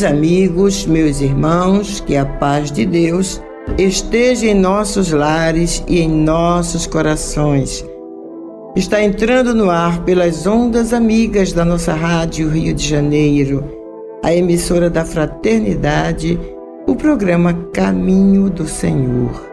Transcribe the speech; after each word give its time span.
Meus 0.00 0.12
amigos, 0.12 0.86
meus 0.86 1.20
irmãos, 1.20 2.00
que 2.00 2.16
a 2.16 2.24
paz 2.24 2.72
de 2.72 2.86
Deus 2.86 3.38
esteja 3.76 4.46
em 4.46 4.54
nossos 4.54 5.12
lares 5.12 5.84
e 5.86 6.00
em 6.00 6.08
nossos 6.08 6.86
corações. 6.86 7.84
Está 8.74 9.02
entrando 9.02 9.54
no 9.54 9.68
ar 9.68 10.02
pelas 10.02 10.46
ondas 10.46 10.94
amigas 10.94 11.52
da 11.52 11.66
nossa 11.66 11.92
Rádio 11.92 12.48
Rio 12.48 12.72
de 12.72 12.82
Janeiro, 12.82 13.62
a 14.24 14.34
emissora 14.34 14.88
da 14.88 15.04
Fraternidade, 15.04 16.40
o 16.86 16.96
programa 16.96 17.52
Caminho 17.70 18.48
do 18.48 18.66
Senhor. 18.66 19.50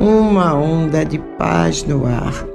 Uma 0.00 0.56
onda 0.56 1.04
de 1.04 1.20
paz 1.38 1.84
no 1.84 2.04
ar 2.04 2.51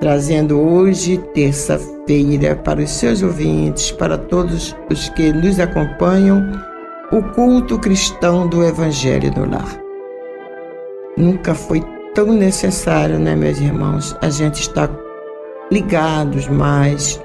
trazendo 0.00 0.58
hoje, 0.58 1.18
terça-feira, 1.34 2.56
para 2.56 2.80
os 2.80 2.90
seus 2.90 3.22
ouvintes, 3.22 3.92
para 3.92 4.16
todos 4.16 4.74
os 4.90 5.10
que 5.10 5.30
nos 5.32 5.60
acompanham, 5.60 6.50
o 7.12 7.22
culto 7.34 7.78
cristão 7.78 8.48
do 8.48 8.64
Evangelho 8.64 9.30
no 9.36 9.50
Lar. 9.50 9.78
Nunca 11.16 11.54
foi 11.54 11.84
tão 12.14 12.32
necessário, 12.32 13.18
né, 13.18 13.36
meus 13.36 13.60
irmãos, 13.60 14.16
a 14.22 14.30
gente 14.30 14.62
estar 14.62 14.90
ligados 15.70 16.48
mais 16.48 17.20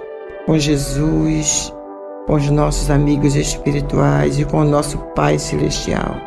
com 0.46 0.60
Jesus, 0.60 1.74
com 2.28 2.34
os 2.36 2.50
nossos 2.50 2.90
amigos 2.90 3.36
espirituais 3.36 4.38
e 4.38 4.44
com 4.44 4.58
o 4.58 4.66
nosso 4.66 4.98
Pai 5.16 5.40
Celestial. 5.40 6.18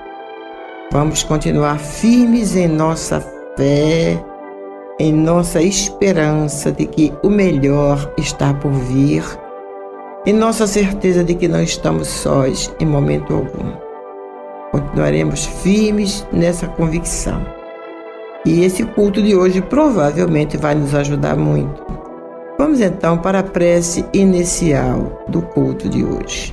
Vamos 0.91 1.23
continuar 1.23 1.79
firmes 1.79 2.57
em 2.57 2.67
nossa 2.67 3.21
fé 3.57 4.25
em 4.99 5.13
nossa 5.13 5.63
esperança 5.63 6.73
de 6.73 6.87
que 6.87 7.13
o 7.23 7.31
melhor 7.31 8.13
está 8.19 8.53
por 8.53 8.73
vir, 8.73 9.23
em 10.27 10.33
nossa 10.33 10.67
certeza 10.67 11.23
de 11.23 11.35
que 11.35 11.47
não 11.47 11.63
estamos 11.63 12.09
sós 12.09 12.75
em 12.81 12.87
momento 12.87 13.33
algum. 13.33 13.73
Continuaremos 14.73 15.47
firmes 15.47 16.27
nessa 16.33 16.67
convicção. 16.67 17.41
E 18.45 18.65
esse 18.65 18.85
culto 18.85 19.23
de 19.23 19.37
hoje 19.37 19.61
provavelmente 19.63 20.57
vai 20.57 20.75
nos 20.75 20.95
ajudar 20.95 21.37
muito. 21.37 21.87
Vamos 22.59 22.81
então 22.81 23.17
para 23.17 23.39
a 23.39 23.43
prece 23.43 24.05
inicial 24.13 25.25
do 25.29 25.43
culto 25.43 25.89
de 25.89 26.05
hoje. 26.05 26.53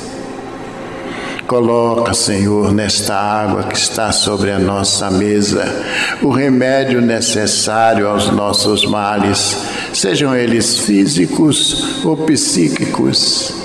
Coloca, 1.51 2.13
Senhor, 2.13 2.71
nesta 2.71 3.13
água 3.13 3.63
que 3.63 3.75
está 3.75 4.13
sobre 4.13 4.51
a 4.51 4.57
nossa 4.57 5.11
mesa, 5.11 5.65
o 6.21 6.29
remédio 6.29 7.01
necessário 7.01 8.07
aos 8.07 8.31
nossos 8.31 8.85
males, 8.85 9.57
sejam 9.93 10.33
eles 10.33 10.79
físicos 10.79 12.05
ou 12.05 12.15
psíquicos. 12.15 13.60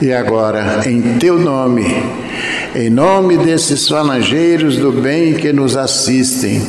E 0.00 0.12
agora, 0.12 0.82
em 0.86 1.18
teu 1.18 1.38
nome, 1.38 1.84
em 2.74 2.90
nome 2.90 3.38
desses 3.38 3.88
falangeiros 3.88 4.76
do 4.76 4.92
bem 4.92 5.34
que 5.34 5.52
nos 5.52 5.76
assistem, 5.76 6.62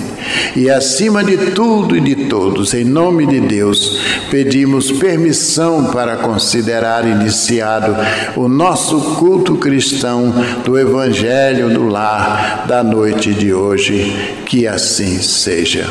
e 0.56 0.70
acima 0.70 1.24
de 1.24 1.38
tudo 1.52 1.96
e 1.96 2.02
de 2.02 2.28
todos, 2.28 2.74
em 2.74 2.84
nome 2.86 3.26
de 3.26 3.42
Deus, 3.42 4.00
pedimos 4.32 4.92
permissão 4.92 5.86
para 5.86 6.18
considerar 6.18 7.06
iniciado 7.06 7.96
o 8.36 8.48
nosso 8.48 9.16
culto 9.16 9.56
cristão 9.58 10.34
do 10.64 10.78
Evangelho 10.80 11.70
do 11.70 11.88
Lar 11.88 12.66
da 12.68 12.84
noite 12.84 13.34
de 13.34 13.54
hoje. 13.54 14.36
Que 14.46 14.66
assim 14.66 15.20
seja. 15.22 15.86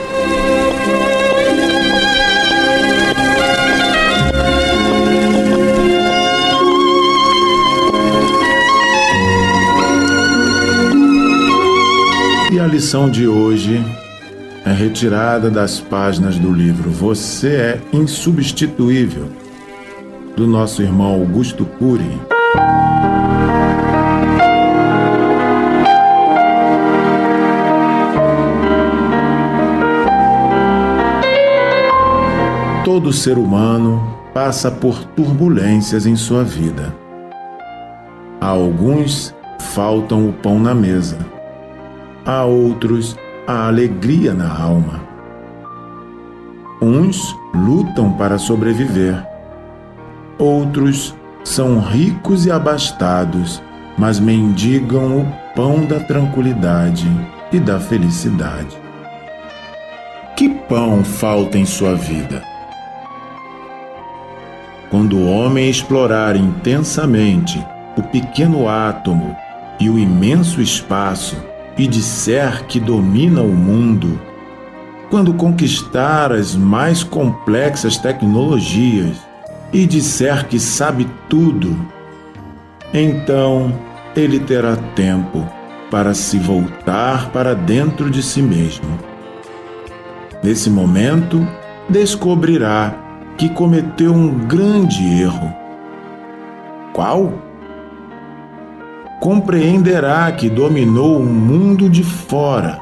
Lição 12.76 13.08
de 13.08 13.26
hoje 13.26 13.82
é 14.62 14.70
retirada 14.70 15.50
das 15.50 15.80
páginas 15.80 16.38
do 16.38 16.52
livro 16.52 16.90
Você 16.90 17.56
é 17.56 17.80
Insubstituível, 17.90 19.30
do 20.36 20.46
nosso 20.46 20.82
irmão 20.82 21.14
Augusto 21.14 21.64
Cury. 21.64 22.20
Todo 32.84 33.10
ser 33.10 33.38
humano 33.38 34.18
passa 34.34 34.70
por 34.70 35.02
turbulências 35.02 36.04
em 36.04 36.14
sua 36.14 36.44
vida. 36.44 36.94
A 38.38 38.48
alguns 38.48 39.34
faltam 39.58 40.28
o 40.28 40.32
pão 40.34 40.58
na 40.58 40.74
mesa 40.74 41.25
a 42.26 42.44
outros 42.44 43.16
a 43.46 43.68
alegria 43.68 44.34
na 44.34 44.52
alma. 44.52 45.00
Uns 46.82 47.34
lutam 47.54 48.12
para 48.12 48.36
sobreviver, 48.36 49.24
outros 50.36 51.14
são 51.44 51.78
ricos 51.78 52.44
e 52.44 52.50
abastados, 52.50 53.62
mas 53.96 54.18
mendigam 54.18 55.20
o 55.20 55.32
pão 55.54 55.86
da 55.86 56.00
tranquilidade 56.00 57.08
e 57.52 57.60
da 57.60 57.78
felicidade. 57.78 58.76
Que 60.36 60.48
pão 60.48 61.04
falta 61.04 61.56
em 61.56 61.64
sua 61.64 61.94
vida? 61.94 62.42
Quando 64.90 65.16
o 65.16 65.30
homem 65.30 65.70
explorar 65.70 66.36
intensamente 66.36 67.64
o 67.96 68.02
pequeno 68.02 68.68
átomo 68.68 69.36
e 69.80 69.88
o 69.88 69.98
imenso 69.98 70.60
espaço, 70.60 71.36
e 71.76 71.86
disser 71.86 72.64
que 72.66 72.80
domina 72.80 73.42
o 73.42 73.48
mundo, 73.48 74.18
quando 75.10 75.34
conquistar 75.34 76.32
as 76.32 76.56
mais 76.56 77.04
complexas 77.04 77.96
tecnologias 77.96 79.16
e 79.72 79.86
disser 79.86 80.46
que 80.46 80.58
sabe 80.58 81.06
tudo, 81.28 81.76
então 82.92 83.72
ele 84.16 84.40
terá 84.40 84.76
tempo 84.94 85.46
para 85.90 86.14
se 86.14 86.38
voltar 86.38 87.30
para 87.30 87.54
dentro 87.54 88.10
de 88.10 88.22
si 88.22 88.42
mesmo. 88.42 88.98
Nesse 90.42 90.70
momento, 90.70 91.46
descobrirá 91.88 92.94
que 93.36 93.48
cometeu 93.50 94.12
um 94.12 94.46
grande 94.46 95.04
erro. 95.20 95.52
Qual? 96.92 97.32
Compreenderá 99.20 100.30
que 100.32 100.48
dominou 100.48 101.18
o 101.18 101.24
mundo 101.24 101.88
de 101.88 102.02
fora, 102.02 102.78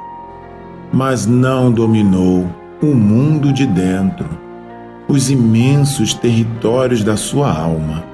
mas 0.92 1.26
não 1.26 1.70
dominou 1.70 2.46
o 2.82 2.86
mundo 2.94 3.52
de 3.52 3.66
dentro, 3.66 4.28
os 5.08 5.30
imensos 5.30 6.12
territórios 6.14 7.02
da 7.02 7.16
sua 7.16 7.52
alma. 7.52 8.04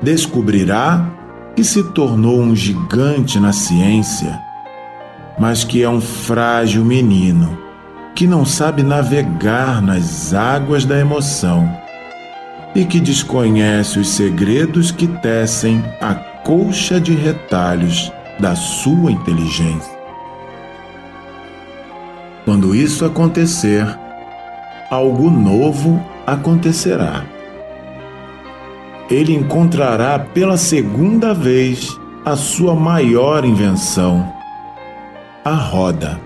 Descobrirá 0.00 1.08
que 1.56 1.64
se 1.64 1.82
tornou 1.82 2.40
um 2.40 2.54
gigante 2.54 3.40
na 3.40 3.52
ciência, 3.52 4.38
mas 5.38 5.64
que 5.64 5.82
é 5.82 5.88
um 5.88 6.00
frágil 6.00 6.84
menino 6.84 7.58
que 8.14 8.26
não 8.26 8.44
sabe 8.44 8.82
navegar 8.82 9.80
nas 9.80 10.34
águas 10.34 10.84
da 10.84 10.98
emoção 10.98 11.87
e 12.78 12.84
que 12.84 13.00
desconhece 13.00 13.98
os 13.98 14.10
segredos 14.10 14.92
que 14.92 15.08
tecem 15.08 15.84
a 16.00 16.14
colcha 16.14 17.00
de 17.00 17.12
retalhos 17.12 18.12
da 18.38 18.54
sua 18.54 19.10
inteligência. 19.10 19.98
Quando 22.44 22.76
isso 22.76 23.04
acontecer, 23.04 23.84
algo 24.88 25.28
novo 25.28 26.00
acontecerá. 26.24 27.24
Ele 29.10 29.34
encontrará 29.34 30.16
pela 30.20 30.56
segunda 30.56 31.34
vez 31.34 31.98
a 32.24 32.36
sua 32.36 32.76
maior 32.76 33.44
invenção, 33.44 34.32
a 35.44 35.54
roda. 35.54 36.20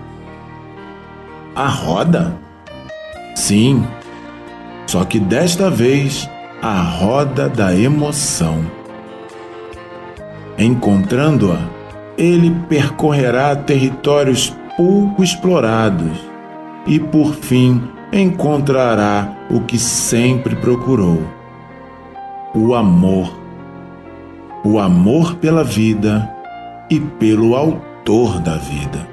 A 1.55 1.67
roda? 1.67 2.37
Sim, 3.33 3.83
só 4.85 5.03
que 5.03 5.19
desta 5.19 5.71
vez 5.71 6.29
a 6.63 6.81
roda 6.81 7.49
da 7.49 7.75
emoção. 7.75 8.65
Encontrando-a, 10.57 11.59
ele 12.17 12.55
percorrerá 12.69 13.53
territórios 13.53 14.55
pouco 14.77 15.21
explorados 15.21 16.17
e, 16.87 17.01
por 17.01 17.33
fim, 17.35 17.83
encontrará 18.13 19.35
o 19.51 19.59
que 19.59 19.77
sempre 19.77 20.55
procurou: 20.55 21.21
o 22.55 22.73
amor. 22.73 23.43
O 24.63 24.79
amor 24.79 25.35
pela 25.35 25.65
vida 25.65 26.33
e 26.89 26.97
pelo 26.97 27.57
Autor 27.57 28.39
da 28.39 28.55
vida. 28.55 29.05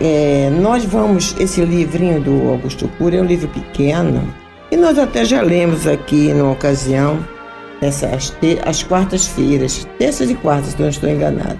É, 0.00 0.50
nós 0.50 0.84
vamos, 0.84 1.34
esse 1.38 1.60
livrinho 1.62 2.20
do 2.20 2.50
Augusto 2.50 2.88
Cury 2.98 3.16
é 3.16 3.22
um 3.22 3.24
livro 3.24 3.48
pequeno 3.48 4.22
e 4.70 4.76
nós 4.76 4.98
até 4.98 5.24
já 5.24 5.42
lemos 5.42 5.86
aqui 5.86 6.32
numa 6.32 6.52
ocasião, 6.52 7.18
essas, 7.80 8.36
as 8.64 8.82
quartas-feiras, 8.82 9.86
terças 9.98 10.30
e 10.30 10.34
quartas, 10.34 10.72
se 10.72 10.80
não 10.80 10.88
estou 10.88 11.08
enganado. 11.08 11.58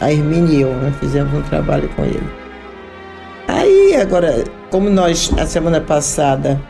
A 0.00 0.10
Hermine 0.10 0.56
e 0.56 0.60
eu, 0.62 0.74
né, 0.74 0.92
fizemos 0.98 1.32
um 1.32 1.42
trabalho 1.42 1.88
com 1.90 2.04
ele. 2.04 2.22
Aí, 3.46 3.94
agora, 3.94 4.44
como 4.70 4.90
nós, 4.90 5.32
a 5.38 5.46
semana 5.46 5.80
passada, 5.80 6.60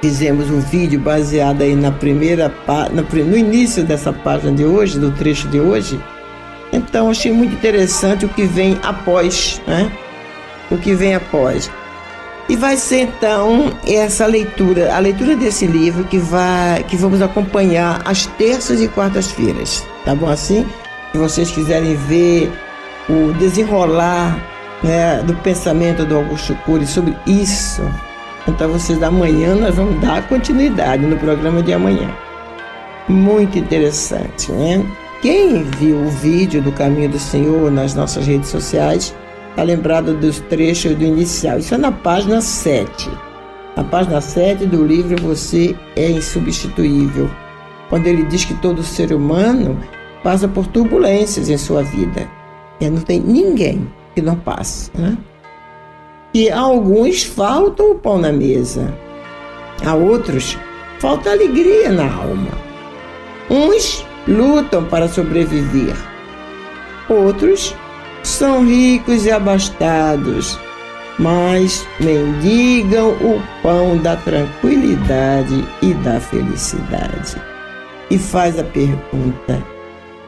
fizemos 0.00 0.50
um 0.50 0.60
vídeo 0.60 1.00
baseado 1.00 1.62
aí 1.62 1.74
na 1.74 1.90
primeira 1.90 2.52
no 3.12 3.36
início 3.36 3.84
dessa 3.84 4.12
página 4.12 4.52
de 4.52 4.64
hoje, 4.64 4.98
do 4.98 5.10
trecho 5.10 5.48
de 5.48 5.60
hoje, 5.60 6.00
então 6.74 7.10
achei 7.10 7.32
muito 7.32 7.54
interessante 7.54 8.26
o 8.26 8.28
que 8.28 8.44
vem 8.44 8.78
após, 8.82 9.62
né? 9.66 9.90
O 10.70 10.76
que 10.76 10.94
vem 10.94 11.14
após. 11.14 11.70
E 12.48 12.56
vai 12.56 12.76
ser 12.76 13.02
então 13.02 13.72
essa 13.86 14.26
leitura, 14.26 14.94
a 14.94 14.98
leitura 14.98 15.34
desse 15.34 15.66
livro 15.66 16.04
que 16.04 16.18
vai 16.18 16.82
que 16.82 16.96
vamos 16.96 17.22
acompanhar 17.22 18.02
às 18.04 18.26
terças 18.26 18.82
e 18.82 18.88
quartas-feiras. 18.88 19.84
Tá 20.04 20.14
bom 20.14 20.28
assim? 20.28 20.66
Se 21.12 21.18
vocês 21.18 21.50
quiserem 21.50 21.94
ver 21.94 22.52
o 23.08 23.32
desenrolar 23.34 24.36
né, 24.82 25.22
do 25.22 25.34
pensamento 25.36 26.04
do 26.04 26.16
Augusto 26.16 26.54
Cury 26.66 26.86
sobre 26.86 27.16
isso, 27.26 27.82
então 28.46 28.68
vocês 28.68 29.02
amanhã 29.02 29.54
nós 29.54 29.74
vamos 29.74 29.98
dar 30.00 30.26
continuidade 30.28 31.06
no 31.06 31.16
programa 31.16 31.62
de 31.62 31.72
amanhã. 31.72 32.10
Muito 33.08 33.58
interessante, 33.58 34.50
né? 34.52 34.84
Quem 35.24 35.62
viu 35.62 35.96
o 35.96 36.10
vídeo 36.10 36.60
do 36.60 36.70
Caminho 36.70 37.08
do 37.08 37.18
Senhor 37.18 37.70
nas 37.70 37.94
nossas 37.94 38.26
redes 38.26 38.50
sociais 38.50 39.16
está 39.48 39.62
lembrado 39.62 40.12
dos 40.12 40.38
trechos 40.38 40.94
do 40.94 41.02
inicial. 41.02 41.58
Isso 41.58 41.74
é 41.74 41.78
na 41.78 41.90
página 41.90 42.42
7. 42.42 43.10
Na 43.74 43.82
página 43.84 44.20
7 44.20 44.66
do 44.66 44.84
livro 44.84 45.16
Você 45.22 45.74
é 45.96 46.10
Insubstituível, 46.10 47.30
quando 47.88 48.06
ele 48.06 48.24
diz 48.24 48.44
que 48.44 48.52
todo 48.52 48.82
ser 48.82 49.14
humano 49.14 49.80
passa 50.22 50.46
por 50.46 50.66
turbulências 50.66 51.48
em 51.48 51.56
sua 51.56 51.82
vida. 51.82 52.28
E 52.78 52.90
não 52.90 53.00
tem 53.00 53.18
ninguém 53.18 53.90
que 54.14 54.20
não 54.20 54.36
passe. 54.36 54.90
Né? 54.94 55.16
E 56.34 56.50
a 56.50 56.60
alguns 56.60 57.22
faltam 57.22 57.92
o 57.92 57.94
pão 57.94 58.18
na 58.18 58.30
mesa, 58.30 58.92
a 59.86 59.94
outros 59.94 60.58
falta 60.98 61.30
alegria 61.30 61.90
na 61.90 62.14
alma. 62.14 62.50
Uns 63.48 64.04
lutam 64.26 64.84
para 64.84 65.08
sobreviver. 65.08 65.94
Outros 67.08 67.74
são 68.22 68.66
ricos 68.66 69.26
e 69.26 69.30
abastados, 69.30 70.58
mas 71.18 71.86
mendigam 72.00 73.10
o 73.10 73.42
pão 73.62 73.98
da 73.98 74.16
tranquilidade 74.16 75.64
e 75.82 75.92
da 75.94 76.18
felicidade. 76.18 77.36
E 78.10 78.18
faz 78.18 78.58
a 78.58 78.64
pergunta: 78.64 79.62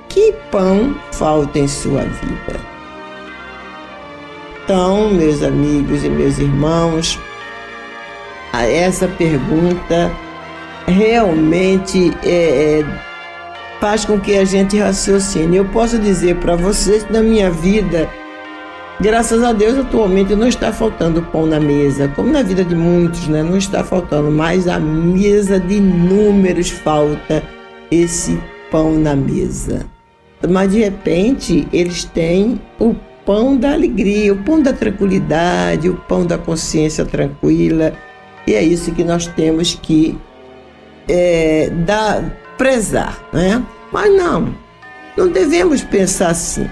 que 0.09 0.35
pão 0.51 0.95
falta 1.13 1.59
em 1.59 1.69
sua 1.69 2.03
vida? 2.03 2.77
Então, 4.65 5.11
meus 5.11 5.43
amigos 5.43 6.05
e 6.05 6.09
meus 6.09 6.39
irmãos, 6.39 7.19
essa 8.53 9.07
pergunta 9.07 10.11
realmente 10.87 12.13
é, 12.25 12.81
é 12.81 12.85
faz 13.81 14.05
com 14.05 14.19
que 14.19 14.37
a 14.37 14.45
gente 14.45 14.79
raciocine. 14.79 15.57
Eu 15.57 15.65
posso 15.67 15.99
dizer 15.99 16.37
para 16.37 16.57
vocês 16.57 17.05
que 17.05 17.13
na 17.13 17.23
minha 17.23 17.51
vida, 17.51 18.09
graças 19.01 19.43
a 19.43 19.53
Deus, 19.53 19.79
atualmente 19.79 20.35
não 20.35 20.47
está 20.47 20.73
faltando 20.73 21.23
pão 21.23 21.47
na 21.47 21.61
mesa, 21.61 22.09
como 22.09 22.31
na 22.31 22.43
vida 22.43 22.65
de 22.65 22.75
muitos, 22.75 23.29
né? 23.29 23.43
Não 23.43 23.57
está 23.57 23.85
faltando, 23.85 24.31
mas 24.31 24.69
a 24.69 24.79
mesa 24.79 25.61
de 25.61 25.81
números 25.81 26.71
falta 26.71 27.43
esse 27.91 28.39
pão 28.71 28.99
na 28.99 29.15
mesa. 29.15 29.87
Mas 30.49 30.73
de 30.73 30.81
repente 30.81 31.67
eles 31.73 32.05
têm 32.05 32.61
o 32.79 32.95
pão 33.25 33.57
da 33.57 33.73
alegria, 33.73 34.33
o 34.33 34.37
pão 34.45 34.63
da 34.63 34.73
tranquilidade, 34.73 35.89
o 35.89 35.97
pão 35.97 36.25
da 36.25 36.39
consciência 36.39 37.05
tranquila. 37.05 37.93
E 38.47 38.55
é 38.55 38.63
isso 38.63 38.93
que 38.93 39.03
nós 39.03 39.27
temos 39.27 39.75
que 39.75 40.17
é, 41.09 41.71
dar 41.85 42.46
prezar, 42.57 43.19
né? 43.33 43.63
Mas 43.93 44.15
não, 44.15 44.55
não 45.17 45.29
devemos 45.29 45.83
pensar 45.83 46.31
assim. 46.31 46.69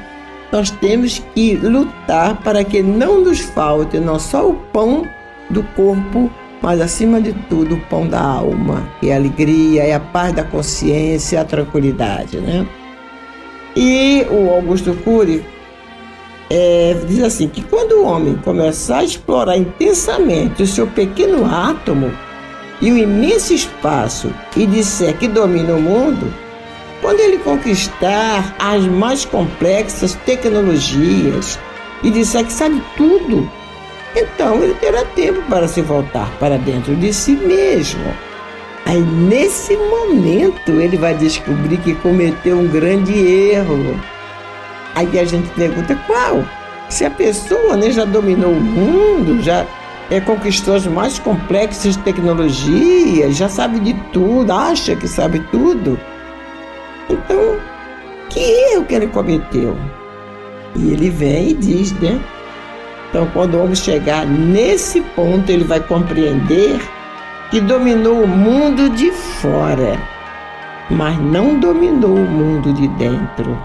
Nós 0.52 0.70
temos 0.70 1.22
que 1.34 1.56
lutar 1.56 2.40
para 2.42 2.62
que 2.62 2.82
não 2.82 3.20
nos 3.20 3.40
falte 3.40 3.98
não 3.98 4.18
só 4.18 4.48
o 4.48 4.54
pão 4.54 5.06
do 5.50 5.62
corpo, 5.74 6.30
mas 6.62 6.80
acima 6.80 7.20
de 7.20 7.32
tudo 7.48 7.74
o 7.74 7.80
pão 7.82 8.06
da 8.06 8.20
alma, 8.20 8.88
que 9.00 9.10
é 9.10 9.14
a 9.14 9.16
alegria, 9.16 9.82
é 9.82 9.94
a 9.94 10.00
paz 10.00 10.32
da 10.32 10.44
consciência, 10.44 11.40
a 11.40 11.44
tranquilidade, 11.44 12.38
né? 12.38 12.66
E 13.76 14.24
o 14.30 14.50
Augusto 14.50 14.94
Cury 15.02 15.44
é, 16.48 16.96
diz 17.08 17.22
assim 17.22 17.48
que 17.48 17.62
quando 17.62 17.92
o 17.92 18.04
homem 18.04 18.36
começar 18.36 18.98
a 18.98 19.04
explorar 19.04 19.56
intensamente 19.56 20.62
o 20.62 20.66
seu 20.66 20.86
pequeno 20.86 21.44
átomo, 21.44 22.12
e 22.80 22.90
o 22.92 22.98
imenso 22.98 23.54
espaço 23.54 24.32
e 24.56 24.66
disser 24.66 25.16
que 25.16 25.28
domina 25.28 25.74
o 25.74 25.80
mundo, 25.80 26.32
quando 27.00 27.20
ele 27.20 27.38
conquistar 27.38 28.54
as 28.58 28.84
mais 28.86 29.24
complexas 29.24 30.14
tecnologias 30.26 31.58
e 32.02 32.10
disser 32.10 32.44
que 32.44 32.52
sabe 32.52 32.82
tudo, 32.96 33.50
então 34.16 34.62
ele 34.62 34.74
terá 34.74 35.04
tempo 35.04 35.42
para 35.42 35.66
se 35.68 35.82
voltar 35.82 36.30
para 36.38 36.56
dentro 36.56 36.94
de 36.96 37.12
si 37.12 37.32
mesmo. 37.32 38.04
Aí 38.86 39.00
nesse 39.00 39.76
momento 39.76 40.72
ele 40.72 40.96
vai 40.96 41.14
descobrir 41.14 41.78
que 41.78 41.94
cometeu 41.94 42.58
um 42.58 42.68
grande 42.68 43.12
erro. 43.14 43.98
Aí 44.94 45.18
a 45.18 45.24
gente 45.24 45.48
pergunta 45.50 45.98
qual? 46.06 46.44
Se 46.88 47.04
a 47.04 47.10
pessoa 47.10 47.76
né, 47.76 47.90
já 47.90 48.04
dominou 48.04 48.52
o 48.52 48.60
mundo, 48.60 49.42
já 49.42 49.66
é, 50.10 50.20
conquistou 50.20 50.74
as 50.74 50.86
mais 50.86 51.18
complexas 51.18 51.96
tecnologias, 51.96 53.36
já 53.36 53.48
sabe 53.48 53.80
de 53.80 53.94
tudo, 54.12 54.52
acha 54.52 54.94
que 54.94 55.08
sabe 55.08 55.40
tudo. 55.50 55.98
Então, 57.08 57.58
que 58.28 58.40
erro 58.40 58.84
que 58.84 58.94
ele 58.94 59.06
cometeu? 59.08 59.76
E 60.76 60.92
ele 60.92 61.10
vem 61.10 61.50
e 61.50 61.54
diz, 61.54 61.92
né? 62.00 62.20
Então, 63.08 63.28
quando 63.32 63.54
o 63.54 63.62
homem 63.62 63.76
chegar 63.76 64.26
nesse 64.26 65.00
ponto, 65.00 65.50
ele 65.50 65.64
vai 65.64 65.80
compreender 65.80 66.80
que 67.50 67.60
dominou 67.60 68.24
o 68.24 68.28
mundo 68.28 68.90
de 68.90 69.12
fora, 69.12 69.96
mas 70.90 71.18
não 71.20 71.58
dominou 71.60 72.14
o 72.16 72.28
mundo 72.28 72.72
de 72.72 72.88
dentro, 72.88 73.56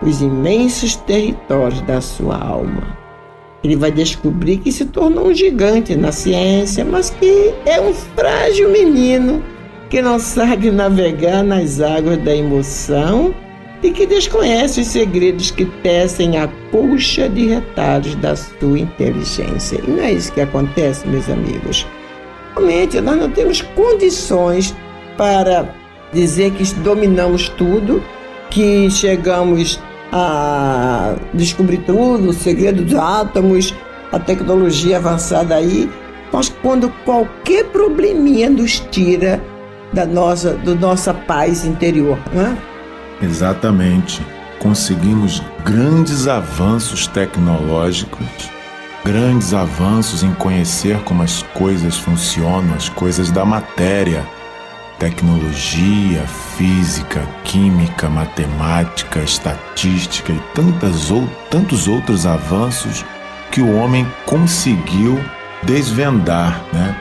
os 0.00 0.22
imensos 0.22 0.96
territórios 0.96 1.82
da 1.82 2.00
sua 2.00 2.38
alma. 2.38 2.97
Ele 3.62 3.76
vai 3.76 3.90
descobrir 3.90 4.58
que 4.58 4.70
se 4.70 4.84
tornou 4.84 5.28
um 5.28 5.34
gigante 5.34 5.96
na 5.96 6.12
ciência, 6.12 6.84
mas 6.84 7.10
que 7.10 7.52
é 7.66 7.80
um 7.80 7.92
frágil 7.92 8.70
menino 8.70 9.42
que 9.90 10.00
não 10.00 10.18
sabe 10.18 10.70
navegar 10.70 11.42
nas 11.42 11.80
águas 11.80 12.18
da 12.18 12.34
emoção 12.36 13.34
e 13.82 13.90
que 13.90 14.06
desconhece 14.06 14.80
os 14.80 14.88
segredos 14.88 15.50
que 15.50 15.64
tecem 15.64 16.36
a 16.36 16.48
colcha 16.70 17.28
de 17.28 17.46
retalhos 17.46 18.14
da 18.16 18.36
sua 18.36 18.78
inteligência. 18.78 19.80
E 19.86 19.90
não 19.90 20.02
é 20.02 20.12
isso 20.12 20.32
que 20.32 20.40
acontece, 20.40 21.06
meus 21.06 21.28
amigos. 21.28 21.86
Realmente, 22.54 23.00
nós 23.00 23.16
não 23.16 23.30
temos 23.30 23.62
condições 23.62 24.74
para 25.16 25.74
dizer 26.12 26.52
que 26.52 26.64
dominamos 26.80 27.48
tudo, 27.50 28.02
que 28.50 28.90
chegamos 28.90 29.80
a 30.12 31.14
descobrir 31.34 31.78
tudo, 31.78 32.30
o 32.30 32.32
segredo 32.32 32.82
dos 32.84 32.94
átomos, 32.94 33.74
a 34.12 34.18
tecnologia 34.18 34.96
avançada 34.96 35.54
aí, 35.54 35.90
mas 36.32 36.48
quando 36.48 36.90
qualquer 37.04 37.64
probleminha 37.66 38.48
nos 38.48 38.80
tira 38.90 39.42
da 39.92 40.06
nossa, 40.06 40.52
do 40.52 40.74
nossa 40.74 41.12
paz 41.14 41.64
interior, 41.64 42.18
né? 42.32 42.56
Exatamente. 43.22 44.22
Conseguimos 44.58 45.42
grandes 45.64 46.26
avanços 46.26 47.06
tecnológicos, 47.06 48.26
grandes 49.04 49.54
avanços 49.54 50.22
em 50.22 50.34
conhecer 50.34 50.98
como 51.04 51.22
as 51.22 51.42
coisas 51.54 51.96
funcionam, 51.96 52.74
as 52.74 52.88
coisas 52.88 53.30
da 53.30 53.44
matéria 53.44 54.26
tecnologia, 54.98 56.26
física, 56.56 57.26
química, 57.44 58.08
matemática, 58.08 59.20
estatística 59.20 60.32
e 60.32 60.40
tantas 60.54 61.10
ou, 61.10 61.28
tantos 61.50 61.86
outros 61.86 62.26
avanços 62.26 63.04
que 63.50 63.60
o 63.60 63.76
homem 63.76 64.06
conseguiu 64.26 65.18
desvendar, 65.62 66.62
né? 66.72 66.96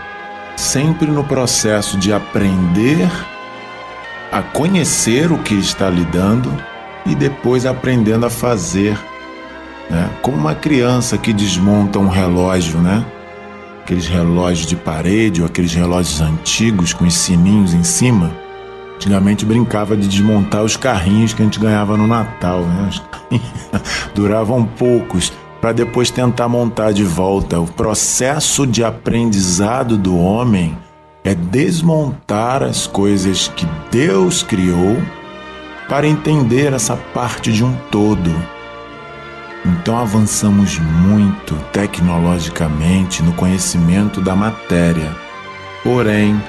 Sempre 0.55 1.07
no 1.07 1.23
processo 1.23 1.97
de 1.97 2.11
aprender 2.13 3.09
a 4.31 4.41
conhecer 4.41 5.31
o 5.31 5.37
que 5.37 5.53
está 5.53 5.89
lidando 5.89 6.51
e 7.05 7.15
depois 7.15 7.65
aprendendo 7.65 8.25
a 8.25 8.29
fazer 8.29 8.97
né? 9.89 10.09
Como 10.21 10.37
uma 10.37 10.55
criança 10.55 11.17
que 11.17 11.33
desmonta 11.33 11.99
um 11.99 12.09
relógio, 12.09 12.79
né? 12.79 13.05
Aqueles 13.87 14.05
relógios 14.05 14.67
de 14.67 14.75
parede 14.75 15.41
ou 15.41 15.47
aqueles 15.47 15.73
relógios 15.73 16.19
antigos 16.19 16.91
com 16.91 17.05
os 17.05 17.13
sininhos 17.13 17.73
em 17.73 17.85
cima. 17.85 18.35
Antigamente 18.95 19.45
brincava 19.45 19.95
de 19.95 20.09
desmontar 20.09 20.61
os 20.61 20.75
carrinhos 20.75 21.33
que 21.33 21.41
a 21.41 21.45
gente 21.45 21.57
ganhava 21.57 21.95
no 21.95 22.05
Natal, 22.05 22.63
né? 22.63 22.89
Duravam 24.13 24.65
poucos 24.65 25.31
para 25.61 25.71
depois 25.71 26.11
tentar 26.11 26.49
montar 26.49 26.91
de 26.91 27.05
volta. 27.05 27.61
O 27.61 27.65
processo 27.65 28.67
de 28.67 28.83
aprendizado 28.83 29.97
do 29.97 30.17
homem 30.17 30.77
é 31.23 31.33
desmontar 31.33 32.63
as 32.63 32.87
coisas 32.87 33.47
que 33.55 33.65
Deus 33.89 34.43
criou 34.43 34.97
para 35.87 36.05
entender 36.05 36.73
essa 36.73 36.97
parte 36.97 37.53
de 37.53 37.63
um 37.63 37.73
todo. 37.89 38.56
Então 39.65 39.97
avançamos 39.97 40.79
muito 40.79 41.55
tecnologicamente 41.71 43.21
no 43.23 43.33
conhecimento 43.33 44.21
da 44.21 44.35
matéria. 44.35 45.15
Porém, 45.83 46.41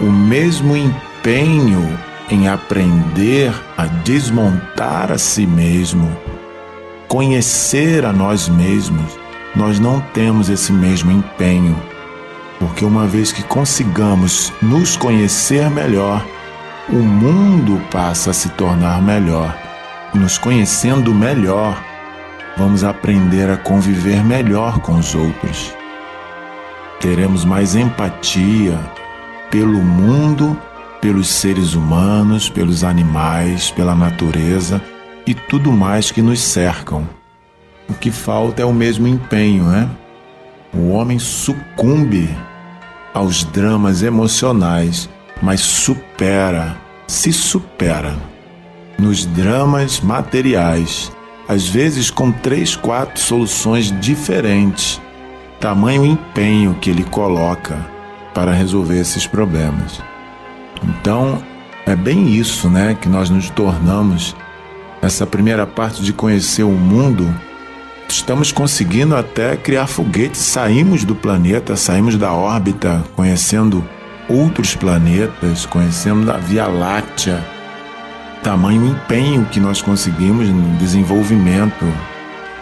o 0.00 0.10
mesmo 0.10 0.76
empenho 0.76 1.98
em 2.30 2.48
aprender 2.48 3.52
a 3.76 3.86
desmontar 3.86 5.12
a 5.12 5.18
si 5.18 5.46
mesmo, 5.46 6.16
conhecer 7.06 8.04
a 8.04 8.12
nós 8.12 8.48
mesmos, 8.48 9.18
nós 9.54 9.78
não 9.78 10.00
temos 10.00 10.48
esse 10.48 10.72
mesmo 10.72 11.12
empenho. 11.12 11.76
Porque 12.58 12.84
uma 12.84 13.06
vez 13.06 13.30
que 13.30 13.42
consigamos 13.42 14.52
nos 14.62 14.96
conhecer 14.96 15.68
melhor, 15.70 16.24
o 16.88 16.96
mundo 16.96 17.80
passa 17.90 18.30
a 18.30 18.34
se 18.34 18.48
tornar 18.50 19.02
melhor. 19.02 19.56
Nos 20.14 20.38
conhecendo 20.38 21.14
melhor, 21.14 21.82
vamos 22.56 22.84
aprender 22.84 23.50
a 23.50 23.56
conviver 23.56 24.24
melhor 24.24 24.78
com 24.80 24.98
os 24.98 25.14
outros. 25.14 25.74
Teremos 27.00 27.44
mais 27.44 27.74
empatia 27.74 28.78
pelo 29.50 29.78
mundo, 29.82 30.58
pelos 31.00 31.28
seres 31.28 31.74
humanos, 31.74 32.48
pelos 32.48 32.82
animais, 32.82 33.70
pela 33.70 33.94
natureza 33.94 34.80
e 35.26 35.34
tudo 35.34 35.72
mais 35.72 36.10
que 36.10 36.22
nos 36.22 36.40
cercam. 36.40 37.06
O 37.88 37.94
que 37.94 38.10
falta 38.10 38.62
é 38.62 38.64
o 38.64 38.72
mesmo 38.72 39.06
empenho, 39.06 39.64
né? 39.64 39.88
O 40.72 40.88
homem 40.90 41.18
sucumbe 41.18 42.28
aos 43.12 43.44
dramas 43.44 44.02
emocionais, 44.02 45.08
mas 45.42 45.60
supera, 45.60 46.76
se 47.06 47.32
supera 47.32 48.16
nos 48.98 49.26
dramas 49.26 50.00
materiais 50.00 51.12
às 51.48 51.68
vezes 51.68 52.10
com 52.10 52.32
três, 52.32 52.74
quatro 52.74 53.20
soluções 53.20 53.92
diferentes, 54.00 55.00
tamanho 55.60 56.04
empenho 56.04 56.74
que 56.80 56.90
ele 56.90 57.04
coloca 57.04 57.76
para 58.32 58.52
resolver 58.52 58.98
esses 58.98 59.26
problemas. 59.26 60.02
Então, 60.82 61.42
é 61.86 61.94
bem 61.94 62.34
isso, 62.34 62.68
né, 62.68 62.96
que 63.00 63.08
nós 63.08 63.30
nos 63.30 63.50
tornamos 63.50 64.34
essa 65.00 65.26
primeira 65.26 65.66
parte 65.66 66.02
de 66.02 66.12
conhecer 66.12 66.62
o 66.62 66.70
mundo. 66.70 67.32
Estamos 68.08 68.52
conseguindo 68.52 69.14
até 69.16 69.56
criar 69.56 69.86
foguetes, 69.86 70.40
saímos 70.40 71.04
do 71.04 71.14
planeta, 71.14 71.76
saímos 71.76 72.16
da 72.16 72.32
órbita, 72.32 73.04
conhecendo 73.14 73.84
outros 74.28 74.74
planetas, 74.74 75.66
conhecendo 75.66 76.30
a 76.30 76.38
Via 76.38 76.66
Láctea 76.66 77.53
tamanho 78.44 78.86
empenho 78.86 79.46
que 79.46 79.58
nós 79.58 79.80
conseguimos 79.80 80.48
no 80.50 80.76
desenvolvimento 80.76 81.84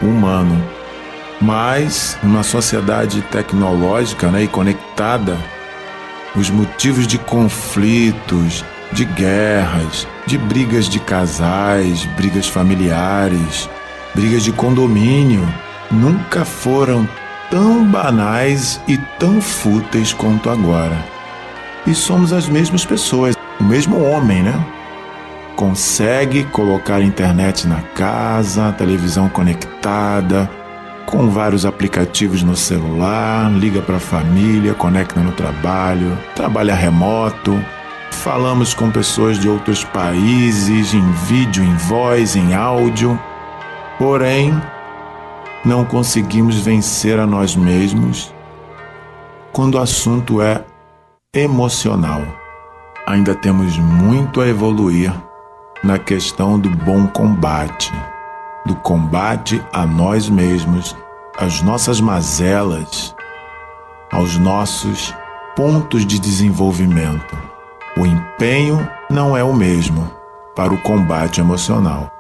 humano. 0.01 0.64
Mas, 1.40 2.16
numa 2.23 2.45
sociedade 2.45 3.21
tecnológica 3.23 4.31
né, 4.31 4.45
e 4.45 4.49
conectada, 4.49 5.37
os 6.37 6.49
motivos 6.49 7.07
de 7.07 7.18
conflitos, 7.18 8.64
de 8.92 9.05
guerras, 9.05 10.07
de 10.25 10.38
brigas 10.38 10.88
de 10.88 11.01
casais, 11.01 12.05
brigas 12.16 12.47
familiares, 12.47 13.68
brigas 14.14 14.45
de 14.45 14.53
condomínio, 14.53 15.42
nunca 15.90 16.45
foram 16.45 17.09
tão 17.51 17.85
banais 17.85 18.81
e 18.87 18.97
tão 19.18 19.40
fúteis 19.40 20.12
quanto 20.12 20.49
agora. 20.49 20.97
E 21.85 21.92
somos 21.92 22.33
as 22.33 22.49
mesmas 22.49 22.85
pessoas, 22.85 23.35
o 23.59 23.64
mesmo 23.64 24.01
homem, 24.01 24.45
né? 24.45 24.64
Consegue 25.62 26.42
colocar 26.46 27.01
internet 27.01 27.68
na 27.68 27.81
casa, 27.94 28.72
televisão 28.72 29.29
conectada, 29.29 30.51
com 31.07 31.31
vários 31.31 31.64
aplicativos 31.64 32.42
no 32.42 32.57
celular, 32.57 33.48
liga 33.53 33.81
para 33.81 33.98
a 33.98 34.01
família, 34.01 34.75
conecta 34.75 35.20
no 35.20 35.31
trabalho, 35.31 36.18
trabalha 36.35 36.75
remoto. 36.75 37.57
Falamos 38.11 38.75
com 38.75 38.90
pessoas 38.90 39.38
de 39.38 39.48
outros 39.48 39.85
países, 39.85 40.94
em 40.94 41.12
vídeo, 41.29 41.62
em 41.62 41.77
voz, 41.77 42.35
em 42.35 42.55
áudio. 42.55 43.16
Porém, 44.01 44.61
não 45.64 45.85
conseguimos 45.85 46.57
vencer 46.57 47.20
a 47.20 47.27
nós 47.27 47.55
mesmos 47.55 48.35
quando 49.53 49.77
o 49.77 49.81
assunto 49.81 50.42
é 50.42 50.64
emocional. 51.33 52.20
Ainda 53.07 53.33
temos 53.33 53.79
muito 53.79 54.40
a 54.40 54.48
evoluir 54.48 55.12
na 55.83 55.99
questão 55.99 56.59
do 56.59 56.71
bom 56.71 57.07
combate, 57.09 57.92
do 58.64 58.75
combate 58.77 59.61
a 59.73 59.85
nós 59.87 60.29
mesmos, 60.29 60.97
às 61.37 61.61
nossas 61.62 62.01
mazelas, 62.01 63.14
aos 64.12 64.38
nossos 64.38 65.14
pontos 65.57 66.07
de 66.07 66.18
desenvolvimento. 66.18 67.37
O 67.97 68.07
empenho 68.07 68.88
não 69.11 69.37
é 69.37 69.42
o 69.42 69.53
mesmo 69.53 70.11
para 70.55 70.73
o 70.73 70.79
combate 70.79 71.40
emocional. 71.40 72.11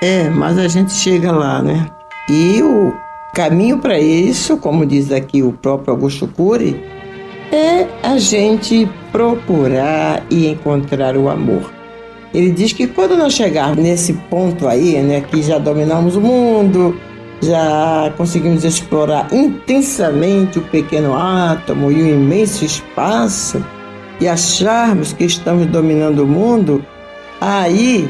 É, 0.00 0.28
mas 0.28 0.58
a 0.58 0.68
gente 0.68 0.92
chega 0.92 1.32
lá, 1.32 1.62
né? 1.62 1.90
E 2.28 2.62
o 2.62 2.94
caminho 3.34 3.78
para 3.78 3.98
isso, 3.98 4.56
como 4.56 4.86
diz 4.86 5.10
aqui 5.10 5.42
o 5.42 5.52
próprio 5.52 5.92
Augusto 5.92 6.28
Cury, 6.28 6.82
é 7.52 7.86
a 8.02 8.18
gente 8.18 8.88
procurar 9.10 10.22
e 10.30 10.46
encontrar 10.46 11.16
o 11.16 11.28
amor. 11.28 11.79
Ele 12.32 12.50
diz 12.50 12.72
que 12.72 12.86
quando 12.86 13.16
nós 13.16 13.32
chegarmos 13.32 13.78
nesse 13.78 14.12
ponto 14.12 14.68
aí, 14.68 15.00
né, 15.02 15.20
que 15.20 15.42
já 15.42 15.58
dominamos 15.58 16.16
o 16.16 16.20
mundo, 16.20 16.96
já 17.42 18.12
conseguimos 18.16 18.64
explorar 18.64 19.28
intensamente 19.32 20.58
o 20.58 20.62
pequeno 20.62 21.16
átomo 21.16 21.90
e 21.90 22.02
o 22.02 22.08
imenso 22.08 22.64
espaço, 22.64 23.64
e 24.20 24.28
acharmos 24.28 25.12
que 25.12 25.24
estamos 25.24 25.66
dominando 25.66 26.20
o 26.20 26.26
mundo, 26.26 26.84
aí 27.40 28.08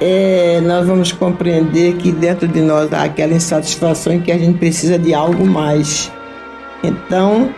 é, 0.00 0.60
nós 0.62 0.86
vamos 0.86 1.12
compreender 1.12 1.96
que 1.96 2.10
dentro 2.10 2.48
de 2.48 2.60
nós 2.60 2.92
há 2.92 3.04
aquela 3.04 3.34
insatisfação 3.34 4.14
em 4.14 4.20
que 4.20 4.32
a 4.32 4.38
gente 4.38 4.58
precisa 4.58 4.98
de 4.98 5.14
algo 5.14 5.46
mais. 5.46 6.10
Então, 6.82 7.50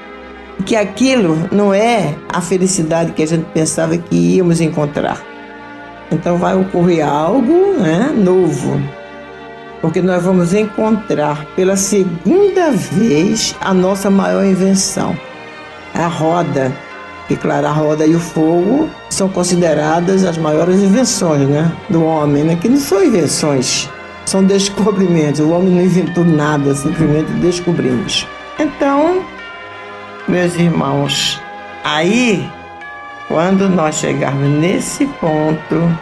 que 0.66 0.77
aquilo 0.77 1.48
não 1.50 1.72
é 1.72 2.14
a 2.29 2.40
felicidade 2.40 3.12
que 3.12 3.22
a 3.22 3.27
gente 3.27 3.46
pensava 3.55 3.96
que 3.96 4.14
íamos 4.37 4.61
encontrar. 4.61 5.34
Então 6.10 6.36
vai 6.36 6.54
ocorrer 6.54 7.06
algo 7.06 7.74
né, 7.78 8.12
novo, 8.14 8.80
porque 9.80 10.00
nós 10.00 10.22
vamos 10.22 10.54
encontrar 10.54 11.44
pela 11.56 11.76
segunda 11.76 12.70
vez 12.70 13.54
a 13.60 13.74
nossa 13.74 14.10
maior 14.10 14.44
invenção, 14.44 15.16
a 15.94 16.06
roda. 16.06 16.72
Que, 17.26 17.36
claro, 17.36 17.66
a 17.66 17.70
roda 17.70 18.06
e 18.06 18.14
o 18.14 18.20
fogo 18.20 18.88
são 19.08 19.30
consideradas 19.30 20.24
as 20.24 20.36
maiores 20.36 20.82
invenções 20.82 21.48
né, 21.48 21.72
do 21.88 22.04
homem, 22.04 22.44
né, 22.44 22.58
que 22.60 22.68
não 22.68 22.76
são 22.76 23.02
invenções, 23.02 23.88
são 24.26 24.44
descobrimentos. 24.44 25.40
O 25.40 25.50
homem 25.50 25.70
não 25.70 25.82
inventou 25.82 26.22
nada, 26.22 26.74
simplesmente 26.74 27.30
descobrimos. 27.32 28.26
Então, 28.58 29.24
meus 30.28 30.54
irmãos, 30.54 31.40
aí 31.82 32.46
quando 33.28 33.68
nós 33.68 33.96
chegarmos 33.96 34.48
nesse 34.48 35.06
ponto, 35.06 35.98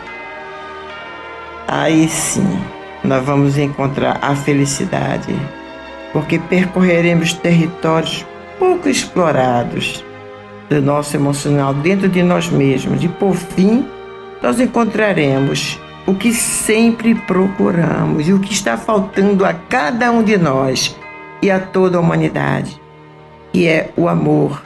aí 1.68 2.08
sim 2.08 2.60
nós 3.04 3.24
vamos 3.24 3.58
encontrar 3.58 4.18
a 4.22 4.34
felicidade, 4.34 5.34
porque 6.12 6.38
percorreremos 6.38 7.32
territórios 7.32 8.26
pouco 8.58 8.88
explorados 8.88 10.04
do 10.68 10.80
nosso 10.80 11.16
emocional 11.16 11.74
dentro 11.74 12.08
de 12.08 12.22
nós 12.22 12.48
mesmos. 12.48 13.02
E 13.02 13.08
por 13.08 13.34
fim 13.34 13.86
nós 14.42 14.60
encontraremos 14.60 15.78
o 16.06 16.14
que 16.14 16.32
sempre 16.32 17.14
procuramos 17.14 18.28
e 18.28 18.32
o 18.32 18.40
que 18.40 18.52
está 18.52 18.76
faltando 18.76 19.44
a 19.44 19.54
cada 19.54 20.10
um 20.10 20.22
de 20.22 20.36
nós 20.36 20.96
e 21.40 21.50
a 21.50 21.60
toda 21.60 21.96
a 21.96 22.00
humanidade, 22.00 22.80
que 23.52 23.66
é 23.66 23.90
o 23.96 24.08
amor 24.08 24.62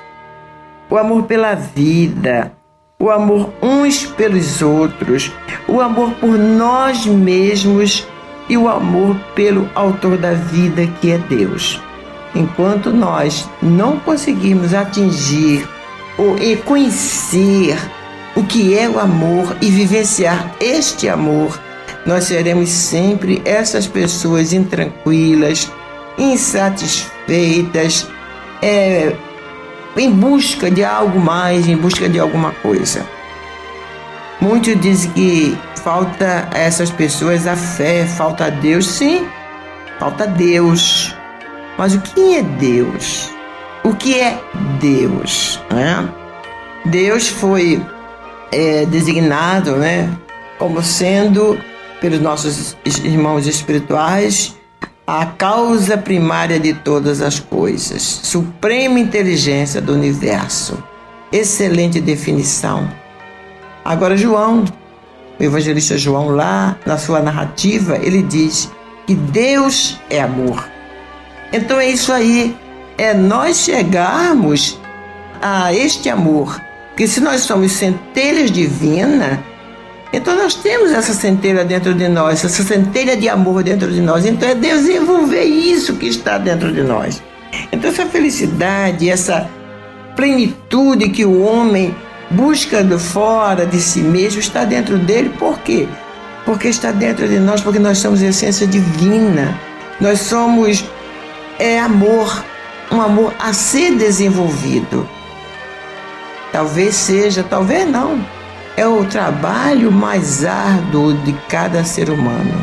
o 0.90 0.96
amor 0.96 1.24
pela 1.24 1.54
vida, 1.54 2.52
o 2.98 3.10
amor 3.10 3.52
uns 3.62 4.06
pelos 4.06 4.62
outros, 4.62 5.32
o 5.68 5.80
amor 5.80 6.12
por 6.12 6.38
nós 6.38 7.06
mesmos 7.06 8.06
e 8.48 8.56
o 8.56 8.68
amor 8.68 9.16
pelo 9.34 9.68
Autor 9.74 10.16
da 10.16 10.32
vida, 10.32 10.86
que 11.00 11.10
é 11.10 11.18
Deus. 11.18 11.80
Enquanto 12.34 12.90
nós 12.90 13.48
não 13.62 13.98
conseguimos 13.98 14.74
atingir 14.74 15.68
ou 16.18 16.36
conhecer 16.64 17.76
o 18.34 18.42
que 18.44 18.78
é 18.78 18.88
o 18.88 18.98
amor 18.98 19.56
e 19.60 19.70
vivenciar 19.70 20.54
este 20.60 21.08
amor, 21.08 21.58
nós 22.04 22.24
seremos 22.24 22.68
sempre 22.68 23.42
essas 23.44 23.86
pessoas 23.86 24.52
intranquilas, 24.52 25.70
insatisfeitas, 26.18 28.06
é, 28.62 29.16
em 29.96 30.10
busca 30.10 30.70
de 30.70 30.84
algo 30.84 31.18
mais, 31.18 31.66
em 31.66 31.76
busca 31.76 32.08
de 32.08 32.18
alguma 32.18 32.52
coisa. 32.52 33.06
Muitos 34.40 34.78
dizem 34.80 35.10
que 35.12 35.58
falta 35.82 36.48
a 36.52 36.58
essas 36.58 36.90
pessoas 36.90 37.46
a 37.46 37.56
fé, 37.56 38.06
falta 38.06 38.46
a 38.46 38.50
Deus. 38.50 38.86
Sim, 38.86 39.26
falta 39.98 40.26
Deus. 40.26 41.14
Mas 41.78 41.94
o 41.94 42.00
que 42.00 42.36
é 42.36 42.42
Deus? 42.42 43.30
O 43.84 43.94
que 43.94 44.20
é 44.20 44.38
Deus? 44.80 45.60
Né? 45.70 46.08
Deus 46.86 47.28
foi 47.28 47.80
é, 48.52 48.84
designado 48.86 49.76
né, 49.76 50.10
como 50.58 50.82
sendo, 50.82 51.58
pelos 52.00 52.20
nossos 52.20 52.76
irmãos 53.04 53.46
espirituais, 53.46 54.56
a 55.06 55.24
causa 55.24 55.96
primária 55.96 56.58
de 56.58 56.74
todas 56.74 57.22
as 57.22 57.38
coisas, 57.38 58.02
suprema 58.02 58.98
inteligência 58.98 59.80
do 59.80 59.92
universo. 59.92 60.82
Excelente 61.30 62.00
definição. 62.00 62.90
Agora, 63.84 64.16
João, 64.16 64.64
o 65.38 65.42
evangelista 65.42 65.96
João, 65.96 66.30
lá 66.30 66.76
na 66.84 66.98
sua 66.98 67.20
narrativa, 67.20 67.96
ele 68.02 68.20
diz 68.22 68.68
que 69.06 69.14
Deus 69.14 70.00
é 70.10 70.20
amor. 70.20 70.68
Então 71.52 71.78
é 71.78 71.86
isso 71.86 72.12
aí, 72.12 72.56
é 72.98 73.14
nós 73.14 73.58
chegarmos 73.58 74.76
a 75.40 75.72
este 75.72 76.08
amor, 76.08 76.60
que 76.96 77.06
se 77.06 77.20
nós 77.20 77.42
somos 77.42 77.72
centelhas 77.72 78.50
divinas, 78.50 79.38
então 80.12 80.36
nós 80.36 80.54
temos 80.54 80.92
essa 80.92 81.12
centelha 81.12 81.64
dentro 81.64 81.92
de 81.92 82.08
nós, 82.08 82.44
essa 82.44 82.62
centelha 82.62 83.16
de 83.16 83.28
amor 83.28 83.62
dentro 83.62 83.90
de 83.90 84.00
nós. 84.00 84.24
Então 84.24 84.48
é 84.48 84.54
desenvolver 84.54 85.44
isso 85.44 85.96
que 85.96 86.06
está 86.06 86.38
dentro 86.38 86.72
de 86.72 86.82
nós. 86.82 87.22
Então 87.72 87.90
essa 87.90 88.06
felicidade, 88.06 89.10
essa 89.10 89.48
plenitude 90.14 91.10
que 91.10 91.24
o 91.24 91.42
homem 91.42 91.94
busca 92.30 92.82
do 92.82 92.98
fora 92.98 93.66
de 93.66 93.80
si 93.80 94.00
mesmo 94.00 94.40
está 94.40 94.64
dentro 94.64 94.96
dele. 94.98 95.30
Por 95.38 95.58
quê? 95.60 95.88
Porque 96.44 96.68
está 96.68 96.92
dentro 96.92 97.28
de 97.28 97.38
nós, 97.38 97.60
porque 97.60 97.78
nós 97.78 97.98
somos 97.98 98.22
essência 98.22 98.66
divina. 98.66 99.58
Nós 100.00 100.20
somos 100.20 100.84
é 101.58 101.80
amor, 101.80 102.44
um 102.92 103.00
amor 103.00 103.34
a 103.38 103.52
ser 103.52 103.96
desenvolvido. 103.96 105.08
Talvez 106.52 106.94
seja, 106.94 107.42
talvez 107.42 107.90
não 107.90 108.35
é 108.76 108.86
o 108.86 109.04
trabalho 109.06 109.90
mais 109.90 110.44
árduo 110.44 111.14
de 111.14 111.32
cada 111.48 111.82
ser 111.82 112.10
humano. 112.10 112.54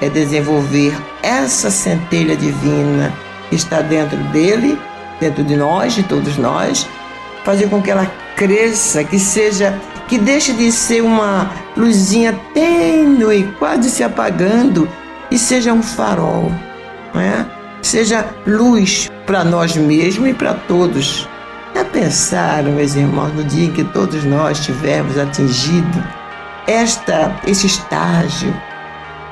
É 0.00 0.08
desenvolver 0.08 0.96
essa 1.22 1.70
centelha 1.70 2.36
divina 2.36 3.12
que 3.48 3.54
está 3.54 3.80
dentro 3.80 4.16
dele, 4.32 4.78
dentro 5.20 5.44
de 5.44 5.56
nós, 5.56 5.94
de 5.94 6.02
todos 6.02 6.36
nós, 6.36 6.86
fazer 7.44 7.68
com 7.68 7.80
que 7.80 7.90
ela 7.90 8.10
cresça, 8.34 9.04
que 9.04 9.18
seja, 9.18 9.78
que 10.08 10.18
deixe 10.18 10.52
de 10.52 10.72
ser 10.72 11.02
uma 11.02 11.50
luzinha 11.76 12.38
tênue, 12.52 13.54
quase 13.58 13.90
se 13.90 14.02
apagando, 14.02 14.88
e 15.30 15.38
seja 15.38 15.72
um 15.72 15.82
farol, 15.82 16.50
não 17.14 17.20
é? 17.20 17.46
Seja 17.82 18.26
luz 18.46 19.10
para 19.26 19.44
nós 19.44 19.76
mesmos 19.76 20.28
e 20.28 20.34
para 20.34 20.54
todos. 20.54 21.28
Já 21.74 21.84
pensaram, 21.84 22.72
meus 22.72 22.94
irmãos, 22.94 23.32
no 23.32 23.44
dia 23.44 23.66
em 23.66 23.72
que 23.72 23.84
todos 23.84 24.24
nós 24.24 24.60
tivermos 24.60 25.16
atingido 25.18 26.02
esta, 26.66 27.40
esse 27.46 27.66
estágio 27.66 28.54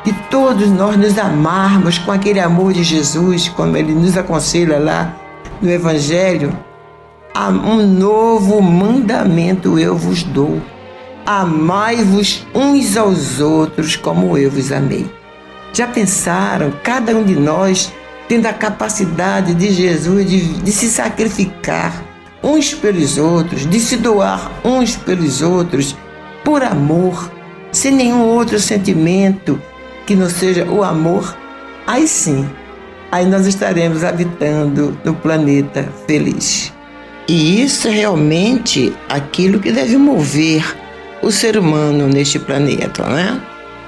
de 0.05 0.12
todos 0.31 0.70
nós 0.70 0.96
nos 0.96 1.18
amarmos 1.18 1.98
com 1.98 2.12
aquele 2.12 2.40
amor 2.40 2.72
de 2.72 2.83
Jesus, 2.83 3.48
como 3.48 3.77
ele 3.77 3.92
nos 3.92 4.16
aconselha 4.16 4.79
lá 4.79 5.14
no 5.61 5.70
Evangelho? 5.70 6.57
Um 7.37 7.87
novo 7.87 8.61
mandamento 8.61 9.79
eu 9.79 9.96
vos 9.96 10.22
dou. 10.22 10.61
Amai-vos 11.27 12.46
uns 12.55 12.96
aos 12.96 13.38
outros 13.38 13.96
como 13.96 14.37
eu 14.38 14.51
vos 14.51 14.72
amei. 14.72 15.09
Já 15.72 15.87
pensaram, 15.87 16.72
cada 16.83 17.14
um 17.14 17.22
de 17.22 17.37
nós 17.37 17.92
tendo 18.27 18.46
a 18.46 18.53
capacidade 18.53 19.55
de 19.55 19.70
Jesus 19.70 20.29
de, 20.29 20.55
de 20.55 20.72
se 20.72 20.88
sacrificar 20.88 22.07
uns 22.48 22.72
pelos 22.72 23.18
outros, 23.18 23.66
de 23.66 23.78
se 23.78 23.96
doar 23.96 24.50
uns 24.64 24.96
pelos 24.96 25.42
outros, 25.42 25.94
por 26.42 26.62
amor, 26.62 27.30
sem 27.70 27.92
nenhum 27.92 28.22
outro 28.22 28.58
sentimento 28.58 29.61
que 30.06 30.14
não 30.14 30.30
seja 30.30 30.64
o 30.64 30.82
amor, 30.82 31.37
aí 31.87 32.08
sim, 32.08 32.48
aí 33.12 33.26
nós 33.26 33.46
estaremos 33.46 34.02
habitando 34.02 34.98
no 35.04 35.14
planeta 35.14 35.87
feliz. 36.06 36.72
E 37.28 37.62
isso 37.62 37.88
é 37.88 37.90
realmente 37.90 38.94
aquilo 39.08 39.61
que 39.61 39.70
deve 39.70 39.98
mover 39.98 40.64
o 41.20 41.30
ser 41.30 41.58
humano 41.58 42.08
neste 42.08 42.38
planeta, 42.38 43.06
né? 43.06 43.38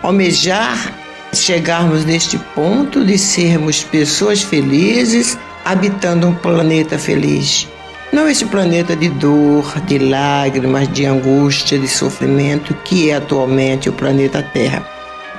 Almejar 0.03 0.93
chegarmos 1.33 2.05
neste 2.05 2.37
ponto 2.55 3.03
de 3.03 3.17
sermos 3.17 3.83
pessoas 3.83 4.43
felizes 4.43 5.39
habitando 5.65 6.27
um 6.27 6.35
planeta 6.35 6.99
feliz 6.99 7.67
não 8.13 8.29
esse 8.29 8.45
planeta 8.45 8.97
de 8.97 9.09
dor, 9.09 9.81
de 9.83 9.99
lágrimas, 9.99 10.89
de 10.89 11.07
angústia, 11.07 11.79
de 11.79 11.87
sofrimento 11.87 12.75
que 12.85 13.11
é 13.11 13.15
atualmente 13.15 13.89
o 13.89 13.93
planeta 13.93 14.43
Terra. 14.43 14.85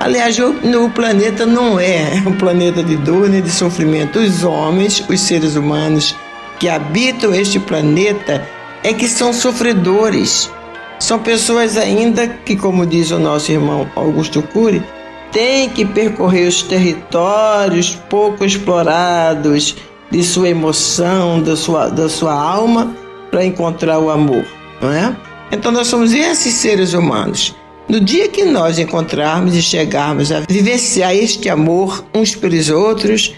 Aliás, 0.00 0.38
o, 0.38 0.90
planeta 0.90 1.46
não 1.46 1.78
é 1.78 2.22
um 2.26 2.32
planeta 2.32 2.82
de 2.82 2.96
dor 2.96 3.28
nem 3.28 3.42
de 3.42 3.50
sofrimento. 3.50 4.18
Os 4.18 4.42
homens, 4.42 5.04
os 5.08 5.20
seres 5.20 5.54
humanos 5.54 6.16
que 6.58 6.68
habitam 6.68 7.34
este 7.34 7.60
planeta, 7.60 8.46
é 8.82 8.92
que 8.92 9.06
são 9.06 9.32
sofredores. 9.32 10.50
São 10.98 11.18
pessoas 11.18 11.76
ainda 11.76 12.26
que, 12.26 12.56
como 12.56 12.86
diz 12.86 13.10
o 13.10 13.18
nosso 13.18 13.52
irmão 13.52 13.88
Augusto 13.94 14.42
Cury, 14.42 14.82
têm 15.30 15.68
que 15.68 15.84
percorrer 15.84 16.48
os 16.48 16.62
territórios 16.62 17.98
pouco 18.08 18.44
explorados, 18.44 19.76
de 20.12 20.22
sua 20.22 20.50
emoção, 20.50 21.42
da 21.42 21.56
sua, 21.56 21.88
da 21.88 22.06
sua 22.06 22.34
alma, 22.34 22.94
para 23.30 23.44
encontrar 23.46 23.98
o 23.98 24.10
amor, 24.10 24.44
não 24.80 24.92
é? 24.92 25.16
Então 25.50 25.72
nós 25.72 25.86
somos 25.86 26.12
esses 26.12 26.52
seres 26.52 26.92
humanos. 26.92 27.56
No 27.88 27.98
dia 27.98 28.28
que 28.28 28.44
nós 28.44 28.78
encontrarmos 28.78 29.56
e 29.56 29.62
chegarmos 29.62 30.30
a 30.30 30.40
vivenciar 30.40 31.14
este 31.14 31.48
amor 31.48 32.04
uns 32.14 32.34
pelos 32.34 32.68
outros, 32.68 33.34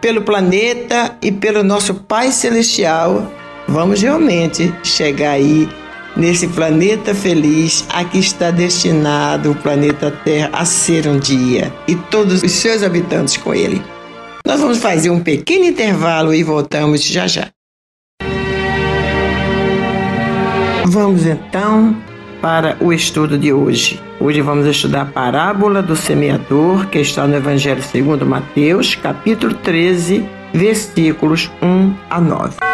pelo 0.00 0.22
planeta 0.22 1.16
e 1.22 1.30
pelo 1.30 1.62
nosso 1.62 1.94
Pai 1.94 2.32
Celestial, 2.32 3.30
vamos 3.68 4.02
realmente 4.02 4.74
chegar 4.82 5.30
aí 5.30 5.68
nesse 6.16 6.48
planeta 6.48 7.14
feliz 7.14 7.84
a 7.88 8.02
que 8.02 8.18
está 8.18 8.50
destinado 8.50 9.52
o 9.52 9.54
planeta 9.54 10.10
Terra 10.24 10.50
a 10.52 10.64
ser 10.64 11.06
um 11.06 11.20
dia 11.20 11.72
e 11.86 11.94
todos 11.94 12.42
os 12.42 12.50
seus 12.50 12.82
habitantes 12.82 13.36
com 13.36 13.54
ele. 13.54 13.80
Nós 14.46 14.60
vamos 14.60 14.78
fazer 14.78 15.10
um 15.10 15.20
pequeno 15.20 15.64
intervalo 15.64 16.34
e 16.34 16.42
voltamos 16.42 17.04
já 17.04 17.26
já. 17.26 17.48
Vamos 20.86 21.24
então 21.24 21.96
para 22.40 22.76
o 22.80 22.92
estudo 22.92 23.38
de 23.38 23.52
hoje. 23.52 24.00
Hoje 24.18 24.40
vamos 24.40 24.66
estudar 24.66 25.02
a 25.02 25.06
parábola 25.06 25.82
do 25.82 25.94
semeador, 25.94 26.86
que 26.88 26.98
está 26.98 27.26
no 27.26 27.36
Evangelho 27.36 27.82
segundo 27.82 28.26
Mateus, 28.26 28.94
capítulo 28.94 29.54
13, 29.54 30.28
versículos 30.52 31.50
1 31.62 31.94
a 32.08 32.20
9. 32.20 32.69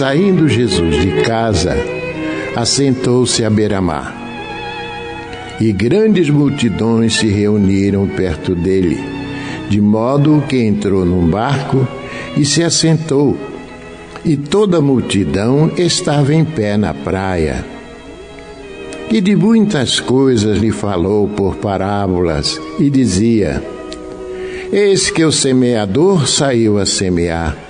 Saindo 0.00 0.48
Jesus 0.48 0.98
de 0.98 1.20
casa, 1.24 1.76
assentou-se 2.56 3.44
à 3.44 3.50
beira-mar. 3.50 4.16
E 5.60 5.72
grandes 5.72 6.30
multidões 6.30 7.16
se 7.16 7.26
reuniram 7.26 8.08
perto 8.08 8.54
dele, 8.54 8.98
de 9.68 9.78
modo 9.78 10.42
que 10.48 10.56
entrou 10.56 11.04
num 11.04 11.28
barco 11.28 11.86
e 12.34 12.46
se 12.46 12.62
assentou. 12.62 13.36
E 14.24 14.38
toda 14.38 14.78
a 14.78 14.80
multidão 14.80 15.70
estava 15.76 16.32
em 16.32 16.46
pé 16.46 16.78
na 16.78 16.94
praia. 16.94 17.62
E 19.10 19.20
de 19.20 19.36
muitas 19.36 20.00
coisas 20.00 20.56
lhe 20.56 20.70
falou 20.70 21.28
por 21.28 21.56
parábolas, 21.56 22.58
e 22.78 22.88
dizia: 22.88 23.62
Eis 24.72 25.10
que 25.10 25.22
o 25.22 25.30
semeador 25.30 26.26
saiu 26.26 26.78
a 26.78 26.86
semear. 26.86 27.69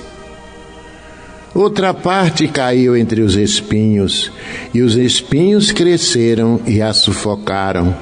Outra 1.53 1.93
parte 1.93 2.47
caiu 2.47 2.95
entre 2.95 3.21
os 3.21 3.35
espinhos, 3.35 4.31
e 4.73 4.81
os 4.81 4.95
espinhos 4.95 5.71
cresceram 5.71 6.61
e 6.65 6.81
a 6.81 6.93
sufocaram. 6.93 7.93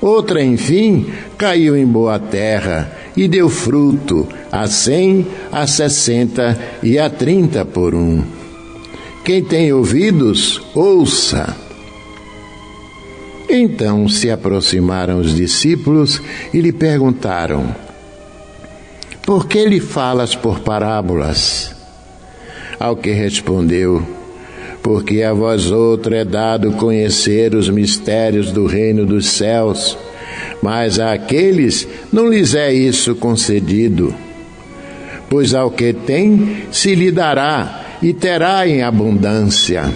Outra, 0.00 0.44
enfim, 0.44 1.06
caiu 1.38 1.74
em 1.74 1.86
boa 1.86 2.18
terra 2.18 2.92
e 3.16 3.26
deu 3.26 3.48
fruto, 3.48 4.28
a 4.52 4.66
cem, 4.66 5.26
a 5.50 5.66
sessenta 5.66 6.58
e 6.82 6.98
a 6.98 7.08
trinta 7.08 7.64
por 7.64 7.94
um. 7.94 8.22
Quem 9.24 9.42
tem 9.42 9.72
ouvidos, 9.72 10.60
ouça. 10.74 11.56
Então 13.48 14.06
se 14.06 14.30
aproximaram 14.30 15.18
os 15.18 15.34
discípulos 15.34 16.20
e 16.52 16.60
lhe 16.60 16.72
perguntaram: 16.72 17.74
Por 19.24 19.46
que 19.46 19.64
lhe 19.64 19.80
falas 19.80 20.34
por 20.34 20.60
parábolas? 20.60 21.73
Ao 22.78 22.96
que 22.96 23.10
respondeu: 23.12 24.02
Porque 24.82 25.22
a 25.22 25.32
vós 25.32 25.70
outro 25.70 26.14
é 26.14 26.24
dado 26.24 26.72
conhecer 26.72 27.54
os 27.54 27.68
mistérios 27.68 28.52
do 28.52 28.66
reino 28.66 29.06
dos 29.06 29.26
céus, 29.26 29.96
mas 30.62 30.98
àqueles 30.98 31.86
não 32.12 32.28
lhes 32.28 32.54
é 32.54 32.72
isso 32.72 33.14
concedido. 33.14 34.14
Pois 35.28 35.54
ao 35.54 35.70
que 35.70 35.92
tem 35.92 36.64
se 36.70 36.94
lhe 36.94 37.10
dará 37.10 37.98
e 38.02 38.12
terá 38.12 38.66
em 38.68 38.82
abundância. 38.82 39.92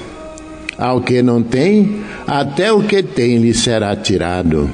Ao 0.77 1.01
que 1.01 1.23
não 1.23 1.43
tem, 1.43 2.03
até 2.27 2.73
o 2.73 2.83
que 2.83 3.03
tem 3.03 3.39
lhe 3.39 3.53
será 3.53 3.95
tirado. 3.97 4.71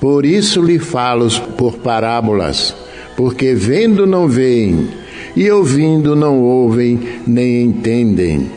Por 0.00 0.24
isso 0.24 0.62
lhe 0.62 0.78
falo 0.78 1.28
por 1.56 1.76
parábolas, 1.78 2.74
porque 3.16 3.54
vendo 3.54 4.06
não 4.06 4.28
veem 4.28 4.88
e 5.36 5.50
ouvindo 5.50 6.16
não 6.16 6.40
ouvem 6.40 6.98
nem 7.26 7.62
entendem. 7.62 8.50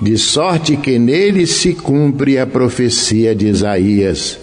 De 0.00 0.16
sorte 0.16 0.76
que 0.76 0.98
nele 0.98 1.46
se 1.46 1.74
cumpre 1.74 2.38
a 2.38 2.46
profecia 2.46 3.34
de 3.34 3.48
Isaías. 3.48 4.38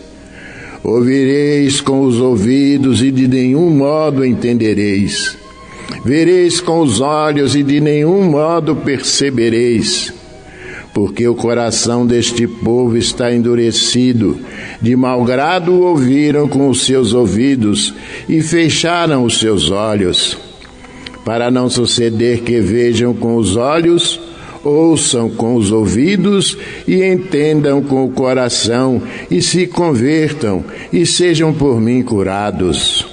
Ouvireis 0.84 1.82
com 1.82 2.02
os 2.02 2.20
ouvidos 2.20 3.02
e 3.02 3.12
de 3.12 3.28
nenhum 3.28 3.70
modo 3.72 4.24
entendereis. 4.24 5.36
Vereis 6.06 6.62
com 6.62 6.80
os 6.80 7.02
olhos 7.02 7.56
e 7.56 7.64
de 7.64 7.82
nenhum 7.82 8.24
modo 8.30 8.76
percebereis. 8.76 10.14
Porque 10.94 11.28
o 11.28 11.34
coração 11.34 12.06
deste 12.06 12.48
povo 12.48 12.96
está 12.96 13.34
endurecido, 13.34 14.40
de 14.82 14.96
mau 14.96 15.24
grado 15.24 15.74
ouviram 15.82 16.48
com 16.48 16.70
os 16.70 16.86
seus 16.86 17.14
ouvidos 17.14 17.94
e 18.30 18.42
fecharam 18.42 19.24
os 19.24 19.40
seus 19.40 19.70
olhos 19.70 20.47
para 21.28 21.52
não 21.52 21.70
suceder 21.70 22.40
que 22.40 22.62
vejam 22.62 23.14
com 23.14 23.36
os 23.36 23.58
olhos, 23.58 24.18
ouçam 24.64 25.30
com 25.30 25.56
os 25.56 25.74
ouvidos 25.74 26.58
e 26.88 27.04
entendam 27.04 27.84
com 27.84 28.06
o 28.06 28.12
coração 28.12 29.02
e 29.30 29.42
se 29.42 29.68
convertam 29.68 30.64
e 30.92 31.06
sejam 31.06 31.54
por 31.54 31.82
mim 31.82 32.02
curados. 32.02 33.06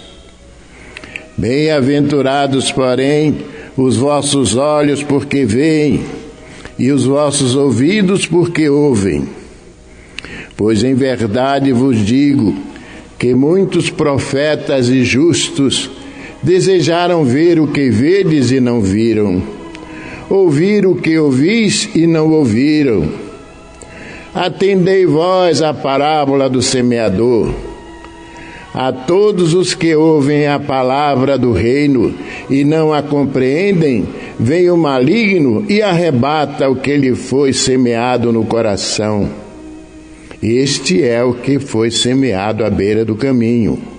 Bem-aventurados, 1.36 2.70
porém, 2.70 3.38
os 3.76 3.96
vossos 3.96 4.54
olhos 4.54 5.02
porque 5.02 5.44
veem 5.44 6.04
e 6.78 6.92
os 6.92 7.06
vossos 7.06 7.56
ouvidos 7.56 8.26
porque 8.26 8.68
ouvem. 8.68 9.24
Pois 10.56 10.84
em 10.84 10.94
verdade 10.94 11.72
vos 11.72 11.98
digo 11.98 12.54
que 13.18 13.34
muitos 13.34 13.90
profetas 13.90 14.88
e 14.88 15.02
justos 15.02 15.90
Desejaram 16.44 17.24
ver 17.24 17.58
o 17.58 17.66
que 17.66 17.88
vedes 17.88 18.50
e 18.50 18.60
não 18.60 18.82
viram, 18.82 19.42
ouvir 20.28 20.86
o 20.86 20.94
que 20.94 21.18
ouvis 21.18 21.88
e 21.94 22.06
não 22.06 22.30
ouviram. 22.32 23.08
Atendei 24.34 25.06
vós 25.06 25.62
a 25.62 25.72
parábola 25.72 26.50
do 26.50 26.60
semeador. 26.60 27.50
A 28.74 28.92
todos 28.92 29.54
os 29.54 29.72
que 29.72 29.94
ouvem 29.94 30.46
a 30.46 30.60
palavra 30.60 31.38
do 31.38 31.50
reino 31.52 32.12
e 32.50 32.62
não 32.62 32.92
a 32.92 33.02
compreendem, 33.02 34.06
vem 34.38 34.68
o 34.70 34.76
maligno 34.76 35.64
e 35.66 35.80
arrebata 35.80 36.68
o 36.68 36.76
que 36.76 36.94
lhe 36.94 37.14
foi 37.14 37.54
semeado 37.54 38.30
no 38.30 38.44
coração. 38.44 39.30
Este 40.42 41.02
é 41.02 41.24
o 41.24 41.32
que 41.32 41.58
foi 41.58 41.90
semeado 41.90 42.66
à 42.66 42.68
beira 42.68 43.02
do 43.02 43.16
caminho. 43.16 43.93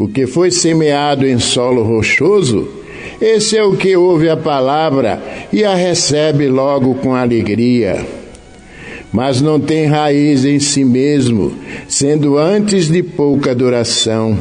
O 0.00 0.08
que 0.08 0.26
foi 0.26 0.50
semeado 0.50 1.26
em 1.26 1.38
solo 1.38 1.82
rochoso, 1.82 2.66
esse 3.20 3.58
é 3.58 3.62
o 3.62 3.76
que 3.76 3.94
ouve 3.94 4.30
a 4.30 4.36
palavra 4.36 5.22
e 5.52 5.62
a 5.62 5.74
recebe 5.74 6.48
logo 6.48 6.94
com 6.94 7.14
alegria. 7.14 8.02
Mas 9.12 9.42
não 9.42 9.60
tem 9.60 9.84
raiz 9.84 10.42
em 10.46 10.58
si 10.58 10.86
mesmo, 10.86 11.52
sendo 11.86 12.38
antes 12.38 12.88
de 12.88 13.02
pouca 13.02 13.54
duração. 13.54 14.38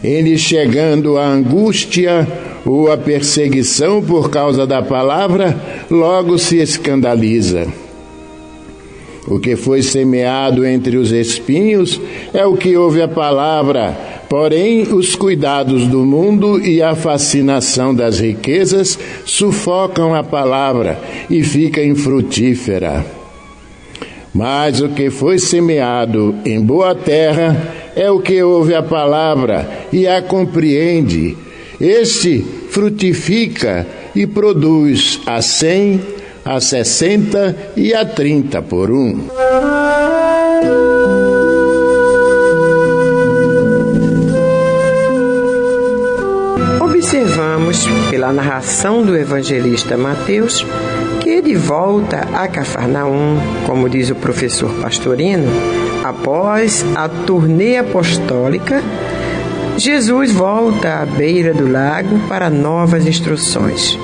Ele 0.00 0.38
chegando 0.38 1.18
a 1.18 1.26
angústia 1.26 2.24
ou 2.64 2.92
a 2.92 2.96
perseguição 2.96 4.00
por 4.00 4.30
causa 4.30 4.64
da 4.64 4.80
palavra, 4.80 5.60
logo 5.90 6.38
se 6.38 6.58
escandaliza. 6.58 7.66
O 9.26 9.38
que 9.38 9.56
foi 9.56 9.82
semeado 9.82 10.66
entre 10.66 10.96
os 10.96 11.10
espinhos 11.10 12.00
é 12.32 12.44
o 12.44 12.56
que 12.56 12.76
ouve 12.76 13.00
a 13.00 13.08
palavra, 13.08 13.96
porém 14.28 14.82
os 14.82 15.16
cuidados 15.16 15.86
do 15.86 16.04
mundo 16.04 16.60
e 16.60 16.82
a 16.82 16.94
fascinação 16.94 17.94
das 17.94 18.20
riquezas 18.20 18.98
sufocam 19.24 20.14
a 20.14 20.22
palavra 20.22 21.00
e 21.30 21.42
fica 21.42 21.82
infrutífera. 21.82 23.04
Mas 24.34 24.80
o 24.80 24.88
que 24.88 25.10
foi 25.10 25.38
semeado 25.38 26.34
em 26.44 26.60
boa 26.60 26.94
terra 26.94 27.72
é 27.94 28.10
o 28.10 28.20
que 28.20 28.42
ouve 28.42 28.74
a 28.74 28.82
palavra 28.82 29.86
e 29.92 30.06
a 30.06 30.20
compreende. 30.20 31.36
Este 31.80 32.44
frutifica 32.68 33.86
e 34.14 34.26
produz 34.26 35.20
a 35.24 35.40
cem, 35.40 36.00
a 36.44 36.60
60 36.60 37.56
e 37.76 37.94
a 37.94 38.04
30 38.04 38.60
por 38.62 38.90
um. 38.90 39.28
Observamos 46.80 47.86
pela 48.10 48.32
narração 48.32 49.02
do 49.02 49.16
evangelista 49.16 49.96
Mateus 49.96 50.66
que 51.20 51.40
de 51.40 51.56
volta 51.56 52.28
a 52.34 52.46
Cafarnaum, 52.46 53.38
como 53.66 53.88
diz 53.88 54.10
o 54.10 54.14
professor 54.14 54.70
Pastorino, 54.80 55.50
após 56.04 56.84
a 56.94 57.08
turnê 57.08 57.78
apostólica, 57.78 58.82
Jesus 59.78 60.32
volta 60.32 61.00
à 61.00 61.06
beira 61.06 61.54
do 61.54 61.66
lago 61.66 62.18
para 62.28 62.50
novas 62.50 63.06
instruções. 63.06 63.98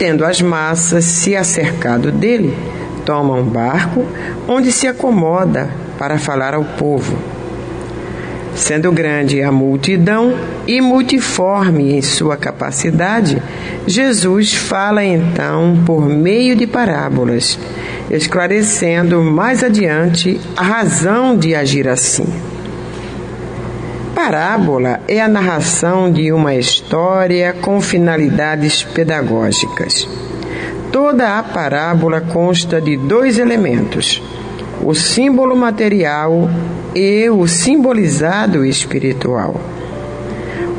Tendo 0.00 0.24
as 0.24 0.40
massas 0.40 1.04
se 1.04 1.36
acercado 1.36 2.10
dele, 2.10 2.56
toma 3.04 3.34
um 3.34 3.44
barco 3.44 4.02
onde 4.48 4.72
se 4.72 4.88
acomoda 4.88 5.68
para 5.98 6.16
falar 6.16 6.54
ao 6.54 6.64
povo. 6.64 7.18
Sendo 8.54 8.90
grande 8.90 9.42
a 9.42 9.52
multidão 9.52 10.34
e 10.66 10.80
multiforme 10.80 11.92
em 11.92 12.00
sua 12.00 12.38
capacidade, 12.38 13.42
Jesus 13.86 14.54
fala 14.54 15.04
então 15.04 15.82
por 15.84 16.08
meio 16.08 16.56
de 16.56 16.66
parábolas, 16.66 17.58
esclarecendo 18.10 19.22
mais 19.22 19.62
adiante 19.62 20.40
a 20.56 20.62
razão 20.62 21.36
de 21.36 21.54
agir 21.54 21.86
assim. 21.86 22.24
Parábola 24.22 25.00
é 25.08 25.18
a 25.18 25.26
narração 25.26 26.12
de 26.12 26.30
uma 26.30 26.54
história 26.54 27.54
com 27.54 27.80
finalidades 27.80 28.82
pedagógicas. 28.82 30.06
Toda 30.92 31.38
a 31.38 31.42
parábola 31.42 32.20
consta 32.20 32.82
de 32.82 32.98
dois 32.98 33.38
elementos: 33.38 34.22
o 34.84 34.94
símbolo 34.94 35.56
material 35.56 36.50
e 36.94 37.30
o 37.30 37.48
simbolizado 37.48 38.62
espiritual. 38.62 39.58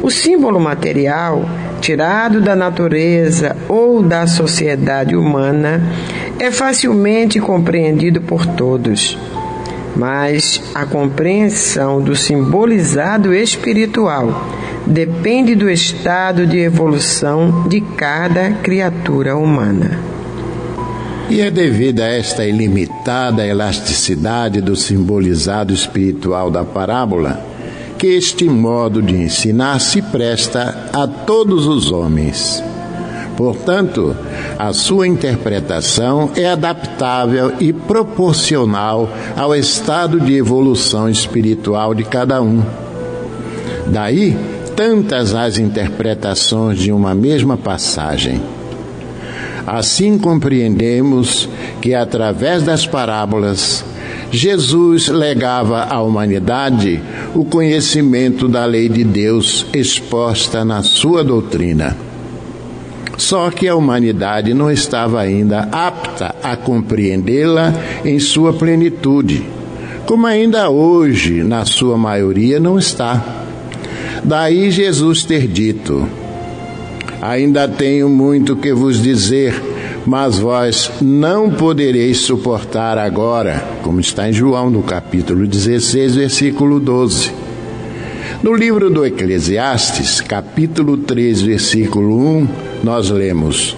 O 0.03 0.11
símbolo 0.11 0.59
material, 0.59 1.43
tirado 1.81 2.41
da 2.41 2.55
natureza 2.55 3.57
ou 3.67 4.03
da 4.03 4.27
sociedade 4.27 5.15
humana, 5.15 5.81
é 6.39 6.51
facilmente 6.51 7.39
compreendido 7.39 8.21
por 8.21 8.45
todos. 8.45 9.17
Mas 9.95 10.61
a 10.73 10.85
compreensão 10.85 12.01
do 12.01 12.15
simbolizado 12.15 13.33
espiritual 13.33 14.47
depende 14.85 15.55
do 15.55 15.69
estado 15.69 16.47
de 16.47 16.59
evolução 16.59 17.67
de 17.67 17.81
cada 17.81 18.51
criatura 18.63 19.35
humana. 19.35 19.99
E 21.29 21.39
é 21.39 21.49
devido 21.49 22.01
a 22.01 22.07
esta 22.07 22.45
ilimitada 22.45 23.45
elasticidade 23.45 24.59
do 24.59 24.75
simbolizado 24.75 25.73
espiritual 25.73 26.51
da 26.51 26.63
parábola 26.63 27.51
que 27.97 28.07
este 28.07 28.45
modo 28.45 28.99
de 28.99 29.13
ensinar 29.15 29.79
se 29.79 30.01
presta 30.01 30.89
a 30.91 31.07
todos 31.07 31.67
os 31.67 31.91
homens. 31.91 32.70
Portanto, 33.35 34.15
a 34.57 34.73
sua 34.73 35.07
interpretação 35.07 36.31
é 36.35 36.47
adaptável 36.47 37.53
e 37.59 37.73
proporcional 37.73 39.09
ao 39.35 39.55
estado 39.55 40.19
de 40.19 40.35
evolução 40.35 41.09
espiritual 41.09 41.95
de 41.95 42.03
cada 42.03 42.41
um. 42.41 42.61
Daí, 43.87 44.37
tantas 44.75 45.33
as 45.33 45.57
interpretações 45.57 46.79
de 46.79 46.91
uma 46.91 47.13
mesma 47.13 47.57
passagem. 47.57 48.41
Assim 49.65 50.17
compreendemos 50.17 51.47
que, 51.81 51.93
através 51.93 52.63
das 52.63 52.85
parábolas, 52.85 53.83
Jesus 54.31 55.07
legava 55.09 55.83
à 55.83 56.01
humanidade 56.01 57.01
o 57.35 57.43
conhecimento 57.43 58.47
da 58.47 58.65
lei 58.65 58.87
de 58.87 59.03
Deus 59.03 59.65
exposta 59.73 60.63
na 60.63 60.81
sua 60.81 61.23
doutrina. 61.23 62.10
Só 63.21 63.51
que 63.51 63.67
a 63.67 63.75
humanidade 63.75 64.51
não 64.51 64.71
estava 64.71 65.21
ainda 65.21 65.69
apta 65.71 66.33
a 66.41 66.55
compreendê-la 66.55 67.71
em 68.03 68.19
sua 68.19 68.51
plenitude, 68.51 69.45
como 70.07 70.25
ainda 70.25 70.71
hoje, 70.71 71.43
na 71.43 71.63
sua 71.63 71.99
maioria, 71.99 72.59
não 72.59 72.79
está. 72.79 73.23
Daí 74.23 74.71
Jesus 74.71 75.23
ter 75.23 75.47
dito: 75.47 76.09
Ainda 77.21 77.67
tenho 77.67 78.09
muito 78.09 78.55
que 78.55 78.73
vos 78.73 78.99
dizer, 78.99 79.53
mas 80.03 80.39
vós 80.39 80.91
não 80.99 81.51
podereis 81.51 82.17
suportar 82.17 82.97
agora, 82.97 83.63
como 83.83 83.99
está 83.99 84.27
em 84.29 84.33
João, 84.33 84.71
no 84.71 84.81
capítulo 84.81 85.45
16, 85.45 86.15
versículo 86.15 86.79
12. 86.79 87.31
No 88.41 88.55
livro 88.55 88.89
do 88.89 89.05
Eclesiastes, 89.05 90.21
capítulo 90.21 90.97
3, 90.97 91.43
versículo 91.43 92.17
1, 92.17 92.70
nós 92.83 93.09
lemos: 93.09 93.75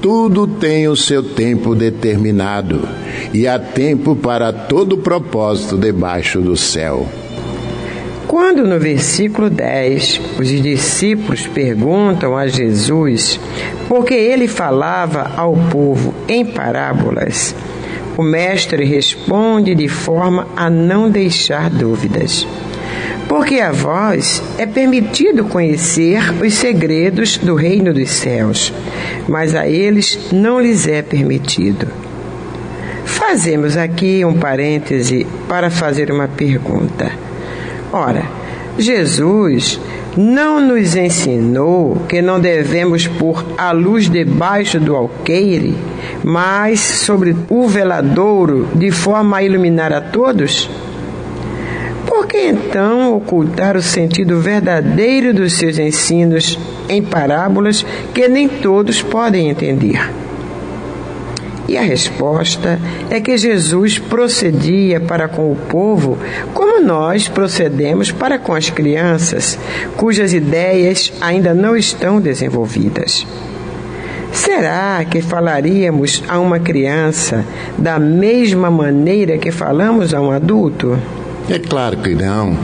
Tudo 0.00 0.46
tem 0.46 0.88
o 0.88 0.96
seu 0.96 1.22
tempo 1.22 1.74
determinado, 1.74 2.88
e 3.32 3.46
há 3.46 3.58
tempo 3.58 4.16
para 4.16 4.52
todo 4.52 4.98
propósito 4.98 5.76
debaixo 5.76 6.40
do 6.40 6.56
céu. 6.56 7.06
Quando 8.30 8.64
no 8.64 8.78
versículo 8.78 9.50
10 9.50 10.20
os 10.38 10.48
discípulos 10.48 11.48
perguntam 11.48 12.36
a 12.36 12.46
Jesus 12.46 13.40
por 13.88 14.04
que 14.04 14.14
ele 14.14 14.46
falava 14.46 15.32
ao 15.36 15.56
povo 15.70 16.14
em 16.28 16.44
parábolas, 16.44 17.54
o 18.16 18.22
Mestre 18.22 18.84
responde 18.84 19.74
de 19.74 19.88
forma 19.88 20.46
a 20.54 20.70
não 20.70 21.10
deixar 21.10 21.68
dúvidas. 21.68 22.46
Porque 23.28 23.60
a 23.60 23.70
vós 23.70 24.42
é 24.58 24.66
permitido 24.66 25.44
conhecer 25.44 26.20
os 26.42 26.54
segredos 26.54 27.38
do 27.38 27.54
reino 27.54 27.94
dos 27.94 28.10
céus, 28.10 28.72
mas 29.28 29.54
a 29.54 29.68
eles 29.68 30.18
não 30.32 30.60
lhes 30.60 30.88
é 30.88 31.00
permitido. 31.00 31.86
Fazemos 33.04 33.76
aqui 33.76 34.24
um 34.24 34.34
parêntese 34.34 35.26
para 35.48 35.70
fazer 35.70 36.10
uma 36.10 36.26
pergunta. 36.26 37.12
Ora, 37.92 38.24
Jesus 38.78 39.80
não 40.16 40.60
nos 40.60 40.96
ensinou 40.96 41.96
que 42.08 42.20
não 42.20 42.40
devemos 42.40 43.06
pôr 43.06 43.44
a 43.56 43.70
luz 43.72 44.08
debaixo 44.08 44.80
do 44.80 44.96
alqueire, 44.96 45.76
mas 46.24 46.80
sobre 46.80 47.36
o 47.48 47.68
veladouro, 47.68 48.68
de 48.74 48.90
forma 48.90 49.36
a 49.36 49.42
iluminar 49.42 49.92
a 49.92 50.00
todos? 50.00 50.68
Que 52.30 52.46
então 52.46 53.16
ocultar 53.16 53.76
o 53.76 53.82
sentido 53.82 54.38
verdadeiro 54.38 55.34
dos 55.34 55.54
seus 55.54 55.80
ensinos 55.80 56.56
em 56.88 57.02
parábolas 57.02 57.84
que 58.14 58.28
nem 58.28 58.48
todos 58.48 59.02
podem 59.02 59.50
entender? 59.50 60.00
E 61.66 61.76
a 61.76 61.82
resposta 61.82 62.78
é 63.10 63.20
que 63.20 63.36
Jesus 63.36 63.98
procedia 63.98 65.00
para 65.00 65.26
com 65.26 65.50
o 65.50 65.56
povo 65.56 66.16
como 66.54 66.80
nós 66.80 67.26
procedemos 67.26 68.12
para 68.12 68.38
com 68.38 68.54
as 68.54 68.70
crianças, 68.70 69.58
cujas 69.96 70.32
ideias 70.32 71.12
ainda 71.20 71.52
não 71.52 71.76
estão 71.76 72.20
desenvolvidas. 72.20 73.26
Será 74.32 75.04
que 75.04 75.20
falaríamos 75.20 76.22
a 76.28 76.38
uma 76.38 76.60
criança 76.60 77.44
da 77.76 77.98
mesma 77.98 78.70
maneira 78.70 79.36
que 79.36 79.50
falamos 79.50 80.14
a 80.14 80.20
um 80.20 80.30
adulto? 80.30 80.96
É 81.50 81.58
claro 81.58 81.98
que 81.98 82.14
não. 82.14 82.56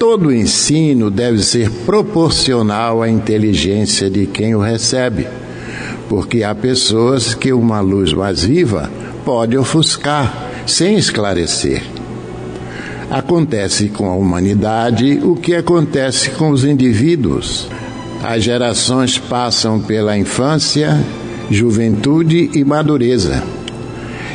Todo 0.00 0.32
ensino 0.32 1.10
deve 1.10 1.42
ser 1.42 1.70
proporcional 1.86 3.02
à 3.02 3.08
inteligência 3.08 4.10
de 4.10 4.26
quem 4.26 4.56
o 4.56 4.60
recebe 4.60 5.26
porque 6.08 6.42
há 6.42 6.54
pessoas 6.54 7.34
que 7.34 7.52
uma 7.52 7.80
luz 7.80 8.12
mais 8.12 8.44
viva 8.44 8.90
pode 9.24 9.56
ofuscar 9.56 10.50
sem 10.66 10.96
esclarecer. 10.96 11.82
Acontece 13.10 13.88
com 13.88 14.10
a 14.10 14.14
humanidade 14.14 15.20
o 15.22 15.36
que 15.36 15.54
acontece 15.54 16.30
com 16.30 16.50
os 16.50 16.64
indivíduos. 16.64 17.68
As 18.22 18.42
gerações 18.42 19.16
passam 19.16 19.80
pela 19.80 20.16
infância, 20.16 20.98
juventude 21.50 22.50
e 22.54 22.64
madureza 22.64 23.57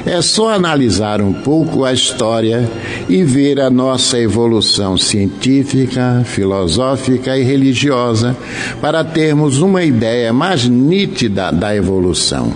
é 0.05 0.21
só 0.21 0.49
analisar 0.49 1.21
um 1.21 1.31
pouco 1.31 1.85
a 1.85 1.93
história 1.93 2.69
e 3.07 3.23
ver 3.23 3.59
a 3.59 3.69
nossa 3.69 4.19
evolução 4.19 4.97
científica, 4.97 6.23
filosófica 6.25 7.37
e 7.37 7.43
religiosa 7.43 8.35
para 8.81 9.03
termos 9.03 9.61
uma 9.61 9.83
ideia 9.83 10.33
mais 10.33 10.67
nítida 10.67 11.51
da 11.51 11.73
evolução. 11.75 12.51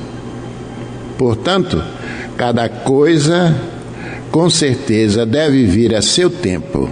Portanto, 1.17 1.81
cada 2.35 2.67
coisa 2.67 3.55
com 4.29 4.49
certeza 4.49 5.25
deve 5.25 5.65
vir 5.65 5.95
a 5.95 6.01
seu 6.01 6.29
tempo. 6.29 6.89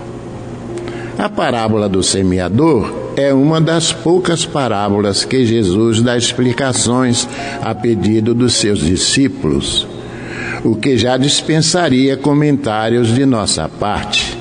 A 1.17 1.29
parábola 1.29 1.87
do 1.87 2.01
semeador 2.01 2.93
é 3.17 3.33
uma 3.33 3.61
das 3.61 3.91
poucas 3.91 4.45
parábolas 4.45 5.23
que 5.23 5.45
Jesus 5.45 6.01
dá 6.01 6.17
explicações 6.17 7.27
a 7.61 7.75
pedido 7.75 8.33
dos 8.33 8.53
seus 8.53 8.79
discípulos 8.79 9.87
o 10.65 10.75
que 10.75 10.97
já 10.97 11.15
dispensaria 11.15 12.17
comentários 12.17 13.13
de 13.13 13.23
nossa 13.23 13.69
parte. 13.69 14.35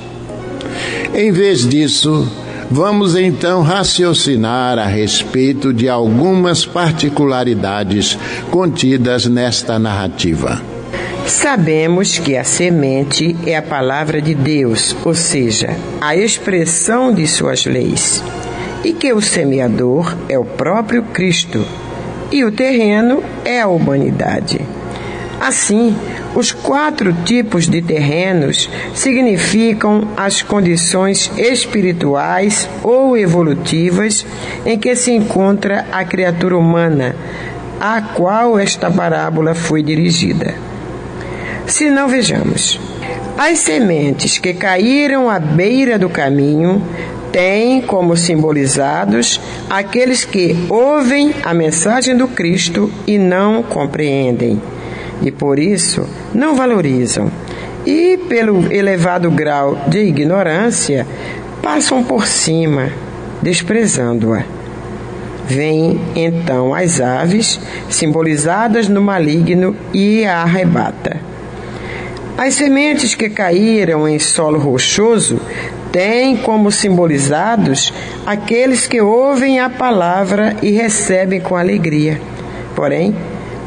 Em 1.13 1.31
vez 1.31 1.69
disso, 1.69 2.27
vamos 2.69 3.15
então 3.15 3.61
raciocinar 3.61 4.79
a 4.79 4.87
respeito 4.87 5.71
de 5.71 5.87
algumas 5.87 6.65
particularidades 6.65 8.17
contidas 8.49 9.27
nesta 9.27 9.77
narrativa. 9.77 10.61
Sabemos 11.27 12.17
que 12.17 12.35
a 12.35 12.43
semente 12.43 13.35
é 13.45 13.55
a 13.55 13.61
palavra 13.61 14.21
de 14.21 14.33
Deus, 14.33 14.95
ou 15.05 15.13
seja, 15.13 15.75
a 16.01 16.15
expressão 16.15 17.13
de 17.13 17.27
suas 17.27 17.65
leis, 17.65 18.23
e 18.83 18.93
que 18.93 19.13
o 19.13 19.21
semeador 19.21 20.15
é 20.27 20.37
o 20.37 20.45
próprio 20.45 21.03
Cristo 21.03 21.63
e 22.31 22.43
o 22.43 22.51
terreno 22.51 23.23
é 23.43 23.61
a 23.61 23.67
humanidade. 23.67 24.59
Assim, 25.45 25.95
Os 26.33 26.51
quatro 26.51 27.13
tipos 27.23 27.69
de 27.69 27.79
terrenos 27.79 28.67
significam 28.95 30.07
as 30.17 30.41
condições 30.41 31.31
espirituais 31.37 32.67
ou 32.83 33.15
evolutivas 33.15 34.25
em 34.65 34.77
que 34.79 34.95
se 34.95 35.11
encontra 35.11 35.85
a 35.91 36.03
criatura 36.03 36.57
humana, 36.57 37.15
a 37.79 38.01
qual 38.01 38.57
esta 38.57 38.89
parábola 38.89 39.53
foi 39.53 39.83
dirigida. 39.83 40.55
Se 41.67 41.91
não 41.91 42.07
vejamos, 42.07 42.79
as 43.37 43.59
sementes 43.59 44.39
que 44.39 44.51
caíram 44.51 45.29
à 45.29 45.37
beira 45.37 45.99
do 45.99 46.09
caminho 46.09 46.81
têm 47.31 47.83
como 47.83 48.17
simbolizados 48.17 49.39
aqueles 49.69 50.25
que 50.25 50.65
ouvem 50.69 51.35
a 51.43 51.53
mensagem 51.53 52.17
do 52.17 52.27
Cristo 52.27 52.91
e 53.05 53.19
não 53.19 53.61
compreendem 53.61 54.59
e 55.25 55.31
por 55.31 55.57
isso 55.59 56.07
não 56.33 56.55
valorizam. 56.55 57.31
E 57.85 58.17
pelo 58.29 58.71
elevado 58.71 59.29
grau 59.29 59.77
de 59.87 59.99
ignorância, 59.99 61.05
passam 61.61 62.03
por 62.03 62.27
cima, 62.27 62.89
desprezando-a. 63.41 64.43
Vêm 65.47 65.99
então 66.15 66.73
as 66.73 67.01
aves, 67.01 67.59
simbolizadas 67.89 68.87
no 68.87 69.01
maligno, 69.01 69.75
e 69.93 70.25
a 70.25 70.41
arrebata. 70.41 71.19
As 72.37 72.55
sementes 72.55 73.15
que 73.15 73.29
caíram 73.29 74.07
em 74.07 74.19
solo 74.19 74.59
rochoso 74.59 75.39
têm 75.91 76.35
como 76.35 76.71
simbolizados 76.71 77.93
aqueles 78.25 78.85
que 78.85 78.99
ouvem 78.99 79.59
a 79.59 79.69
palavra 79.69 80.55
e 80.61 80.71
recebem 80.71 81.39
com 81.39 81.55
alegria. 81.55 82.19
Porém, 82.75 83.15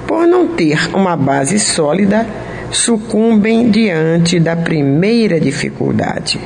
por 0.09 0.26
não 0.26 0.48
ter 0.48 0.96
uma 0.96 1.14
base 1.14 1.59
sólida, 1.59 2.26
sucumbem 2.72 3.70
diante 3.70 4.40
da 4.40 4.56
primeira 4.56 5.38
dificuldade. 5.38 6.40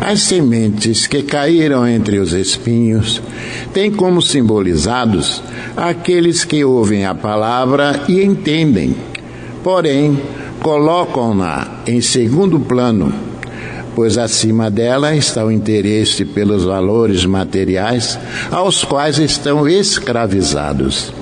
As 0.00 0.20
sementes 0.22 1.08
que 1.08 1.24
caíram 1.24 1.86
entre 1.86 2.18
os 2.18 2.32
espinhos 2.32 3.20
têm 3.74 3.90
como 3.90 4.22
simbolizados 4.22 5.42
aqueles 5.76 6.44
que 6.44 6.64
ouvem 6.64 7.04
a 7.04 7.14
palavra 7.14 8.04
e 8.08 8.22
entendem, 8.22 8.94
porém 9.62 10.18
colocam-na 10.62 11.82
em 11.84 12.00
segundo 12.00 12.60
plano, 12.60 13.12
pois 13.94 14.16
acima 14.16 14.70
dela 14.70 15.16
está 15.16 15.44
o 15.44 15.50
interesse 15.50 16.24
pelos 16.24 16.64
valores 16.64 17.24
materiais 17.24 18.16
aos 18.52 18.84
quais 18.84 19.18
estão 19.18 19.68
escravizados. 19.68 21.17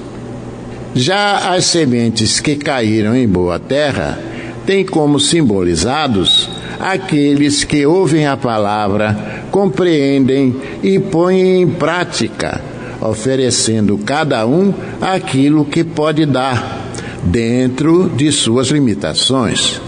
Já 0.99 1.55
as 1.55 1.67
sementes 1.67 2.41
que 2.41 2.57
caíram 2.57 3.15
em 3.15 3.29
boa 3.29 3.59
terra 3.59 4.19
têm 4.65 4.83
como 4.83 5.21
simbolizados 5.21 6.49
aqueles 6.81 7.65
que 7.65 7.85
ouvem 7.85 8.27
a 8.27 8.35
palavra, 8.35 9.45
compreendem 9.51 10.57
e 10.83 10.99
põem 10.99 11.61
em 11.61 11.69
prática, 11.69 12.63
oferecendo 12.99 13.99
cada 13.99 14.47
um 14.47 14.73
aquilo 14.99 15.67
que 15.67 15.85
pode 15.85 16.25
dar, 16.25 16.89
dentro 17.25 18.09
de 18.09 18.33
suas 18.33 18.69
limitações. 18.69 19.79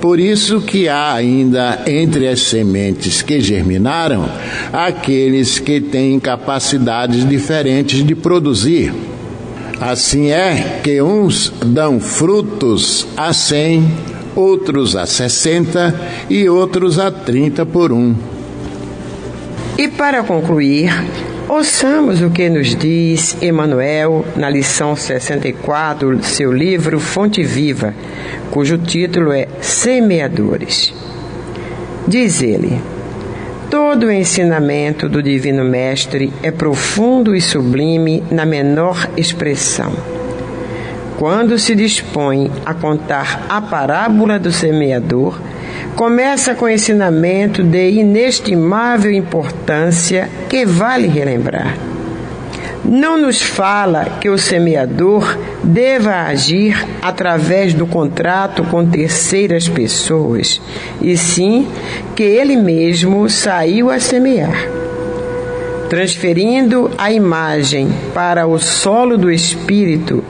Por 0.00 0.20
isso 0.20 0.60
que 0.60 0.88
há 0.88 1.12
ainda 1.12 1.82
entre 1.88 2.28
as 2.28 2.42
sementes 2.42 3.20
que 3.20 3.40
germinaram 3.40 4.28
aqueles 4.72 5.58
que 5.58 5.80
têm 5.80 6.20
capacidades 6.20 7.28
diferentes 7.28 8.06
de 8.06 8.14
produzir 8.14 9.09
Assim 9.80 10.30
é 10.30 10.80
que 10.84 11.00
uns 11.00 11.50
dão 11.64 11.98
frutos 11.98 13.08
a 13.16 13.32
cem, 13.32 13.90
outros 14.36 14.94
a 14.94 15.06
sessenta 15.06 15.98
e 16.28 16.46
outros 16.50 16.98
a 16.98 17.10
trinta 17.10 17.64
por 17.64 17.90
um. 17.90 18.14
E 19.78 19.88
para 19.88 20.22
concluir, 20.22 20.92
ouçamos 21.48 22.20
o 22.20 22.28
que 22.28 22.50
nos 22.50 22.76
diz 22.76 23.40
Emmanuel 23.40 24.22
na 24.36 24.50
lição 24.50 24.94
64 24.94 26.18
do 26.18 26.24
seu 26.26 26.52
livro 26.52 27.00
Fonte 27.00 27.42
Viva, 27.42 27.94
cujo 28.50 28.76
título 28.76 29.32
é 29.32 29.48
Semeadores. 29.62 30.92
Diz 32.06 32.42
ele. 32.42 32.99
Todo 33.70 34.06
o 34.06 34.10
ensinamento 34.10 35.08
do 35.08 35.22
Divino 35.22 35.64
Mestre 35.64 36.32
é 36.42 36.50
profundo 36.50 37.36
e 37.36 37.40
sublime 37.40 38.20
na 38.28 38.44
menor 38.44 39.08
expressão. 39.16 39.92
Quando 41.16 41.56
se 41.56 41.76
dispõe 41.76 42.50
a 42.66 42.74
contar 42.74 43.46
a 43.48 43.60
parábola 43.60 44.40
do 44.40 44.50
semeador, 44.50 45.40
começa 45.94 46.54
com 46.56 46.68
ensinamento 46.68 47.62
de 47.62 47.90
inestimável 47.90 49.12
importância 49.12 50.28
que 50.48 50.66
vale 50.66 51.06
relembrar 51.06 51.89
não 52.84 53.20
nos 53.20 53.42
fala 53.42 54.04
que 54.20 54.28
o 54.28 54.38
semeador 54.38 55.36
deva 55.62 56.22
agir 56.22 56.86
através 57.02 57.74
do 57.74 57.86
contrato 57.86 58.64
com 58.64 58.86
terceiras 58.86 59.68
pessoas, 59.68 60.60
e 61.00 61.16
sim 61.16 61.68
que 62.14 62.22
ele 62.22 62.56
mesmo 62.56 63.28
saiu 63.28 63.90
a 63.90 64.00
semear. 64.00 64.68
Transferindo 65.88 66.90
a 66.96 67.12
imagem 67.12 67.88
para 68.14 68.46
o 68.46 68.58
solo 68.58 69.18
do 69.18 69.30
espírito, 69.30 70.22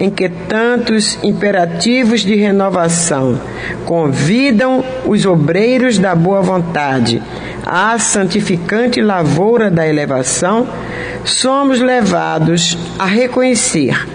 em 0.00 0.10
que 0.10 0.28
tantos 0.28 1.18
imperativos 1.22 2.22
de 2.22 2.34
renovação 2.34 3.38
convidam 3.84 4.82
os 5.06 5.26
obreiros 5.26 5.98
da 5.98 6.14
boa 6.14 6.40
vontade 6.40 7.22
à 7.64 7.98
santificante 7.98 9.00
lavoura 9.00 9.70
da 9.70 9.86
elevação, 9.86 10.66
somos 11.24 11.80
levados 11.80 12.76
a 12.98 13.06
reconhecer 13.06 14.06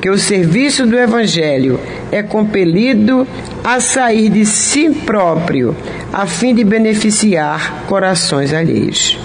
que 0.00 0.10
o 0.10 0.18
serviço 0.18 0.86
do 0.86 0.96
Evangelho 0.96 1.80
é 2.10 2.22
compelido 2.22 3.26
a 3.64 3.80
sair 3.80 4.28
de 4.28 4.44
si 4.44 4.90
próprio, 4.90 5.76
a 6.12 6.26
fim 6.26 6.54
de 6.54 6.64
beneficiar 6.64 7.84
corações 7.86 8.52
alheios. 8.52 9.18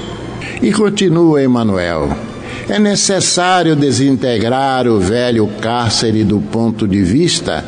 E 0.61 0.71
continua 0.71 1.43
Emmanuel. 1.43 2.09
É 2.69 2.79
necessário 2.79 3.75
desintegrar 3.75 4.87
o 4.87 4.99
velho 4.99 5.47
cárcere 5.59 6.23
do 6.23 6.39
ponto 6.39 6.87
de 6.87 7.01
vista 7.03 7.65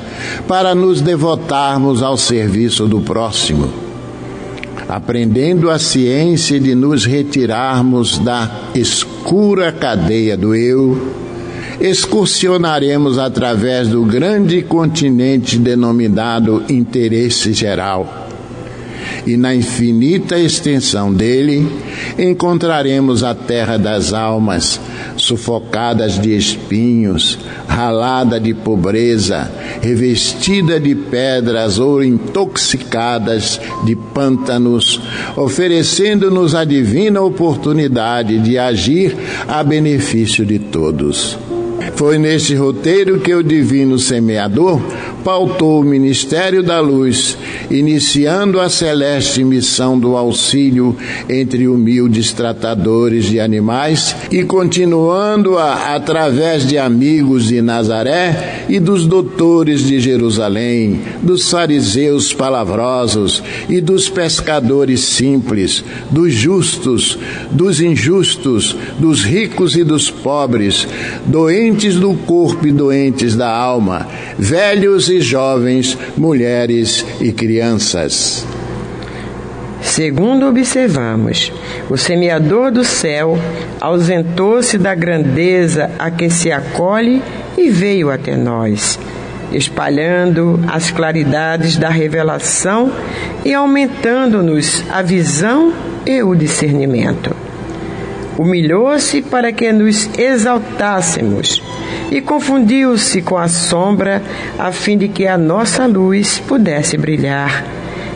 para 0.47 0.73
nos 0.73 1.01
devotarmos 1.01 2.01
ao 2.01 2.15
serviço 2.15 2.87
do 2.87 3.01
próximo 3.01 3.92
aprendendo 4.87 5.69
a 5.69 5.79
ciência 5.79 6.59
de 6.59 6.75
nos 6.75 7.05
retirarmos 7.05 8.19
da 8.19 8.49
escura 8.75 9.71
cadeia 9.71 10.35
do 10.35 10.53
eu, 10.53 11.13
excursionaremos 11.79 13.17
através 13.17 13.87
do 13.87 14.03
grande 14.03 14.61
continente 14.61 15.57
denominado 15.57 16.63
interesse 16.69 17.53
geral. 17.53 18.23
E 19.25 19.37
na 19.37 19.55
infinita 19.55 20.37
extensão 20.37 21.13
dele 21.13 21.65
encontraremos 22.17 23.23
a 23.23 23.33
terra 23.33 23.77
das 23.77 24.11
almas, 24.13 24.79
sufocadas 25.15 26.19
de 26.19 26.35
espinhos, 26.35 27.39
ralada 27.73 28.39
de 28.39 28.53
pobreza, 28.53 29.51
revestida 29.81 30.79
de 30.79 30.93
pedras 30.93 31.79
ou 31.79 32.03
intoxicadas 32.03 33.59
de 33.83 33.95
pântanos, 33.95 35.01
oferecendo-nos 35.35 36.53
a 36.53 36.63
divina 36.63 37.21
oportunidade 37.21 38.37
de 38.39 38.59
agir 38.59 39.17
a 39.47 39.63
benefício 39.63 40.45
de 40.45 40.59
todos. 40.59 41.37
Foi 41.95 42.17
neste 42.17 42.55
roteiro 42.55 43.19
que 43.19 43.33
o 43.33 43.43
divino 43.43 43.97
semeador 43.99 44.81
pautou 45.23 45.79
o 45.79 45.83
ministério 45.83 46.61
da 46.61 46.79
luz, 46.79 47.37
iniciando 47.71 48.59
a 48.59 48.69
celeste 48.69 49.43
missão 49.43 49.97
do 49.97 50.17
auxílio 50.17 50.95
entre 51.29 51.67
humildes 51.67 52.33
tratadores 52.33 53.25
de 53.25 53.39
animais 53.39 54.15
e 54.29 54.43
continuando-a 54.43 55.95
através 55.95 56.67
de 56.67 56.77
amigos 56.77 57.47
de 57.47 57.61
Nazaré 57.61 58.65
e 58.67 58.79
dos 58.79 59.05
doutores 59.05 59.85
de 59.85 59.99
Jerusalém, 59.99 61.01
dos 61.21 61.49
fariseus 61.49 62.33
palavrosos 62.33 63.41
e 63.69 63.79
dos 63.79 64.09
pescadores 64.09 64.99
simples, 64.99 65.83
dos 66.11 66.33
justos, 66.33 67.17
dos 67.49 67.79
injustos, 67.79 68.75
dos 68.99 69.23
ricos 69.23 69.75
e 69.75 69.83
dos 69.83 70.09
pobres, 70.09 70.87
doentes 71.73 71.95
do 71.95 72.13
corpo 72.13 72.67
e 72.67 72.71
doentes 72.71 73.35
da 73.35 73.49
alma, 73.49 74.07
velhos 74.37 75.09
e 75.09 75.19
jovens, 75.19 75.97
mulheres 76.15 77.03
e 77.19 77.31
crianças. 77.31 78.45
Segundo 79.81 80.45
observamos, 80.45 81.51
o 81.89 81.97
semeador 81.97 82.71
do 82.71 82.83
céu 82.83 83.37
ausentou-se 83.81 84.77
da 84.77 84.93
grandeza 84.93 85.89
a 85.97 86.11
que 86.11 86.29
se 86.29 86.51
acolhe 86.51 87.23
e 87.57 87.69
veio 87.69 88.11
até 88.11 88.37
nós. 88.37 88.99
espalhando 89.51 90.59
as 90.67 90.89
claridades 90.89 91.77
da 91.77 91.87
revelação 91.87 92.91
e 93.45 93.53
aumentando-nos 93.53 94.83
a 94.89 95.03
visão 95.03 95.71
e 96.07 96.23
o 96.23 96.33
discernimento. 96.33 97.52
Humilhou-se 98.37 99.21
para 99.21 99.51
que 99.51 99.71
nos 99.71 100.09
exaltássemos 100.17 101.61
e 102.11 102.21
confundiu-se 102.21 103.21
com 103.21 103.37
a 103.37 103.47
sombra 103.47 104.21
a 104.57 104.71
fim 104.71 104.97
de 104.97 105.07
que 105.07 105.27
a 105.27 105.37
nossa 105.37 105.85
luz 105.85 106.39
pudesse 106.39 106.97
brilhar. 106.97 107.63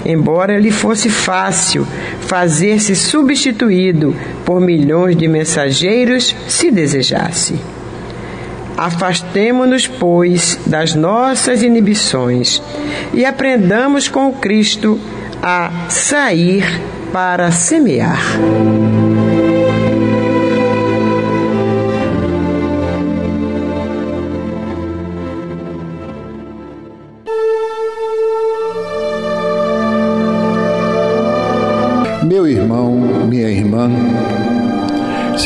Embora 0.06 0.58
lhe 0.58 0.72
fosse 0.72 1.10
fácil 1.10 1.86
fazer-se 2.22 2.96
substituído 2.96 4.16
por 4.46 4.62
milhões 4.62 5.16
de 5.18 5.28
mensageiros, 5.28 6.36
se 6.48 6.72
desejasse. 6.72 7.60
Afastemo-nos, 8.78 9.88
pois, 9.88 10.60
das 10.66 10.94
nossas 10.94 11.64
inibições 11.64 12.62
e 13.14 13.26
aprendamos 13.26 14.08
com 14.08 14.32
Cristo 14.32 15.00
a 15.42 15.88
sair 15.90 16.64
para 17.12 17.52
semear. 17.52 18.22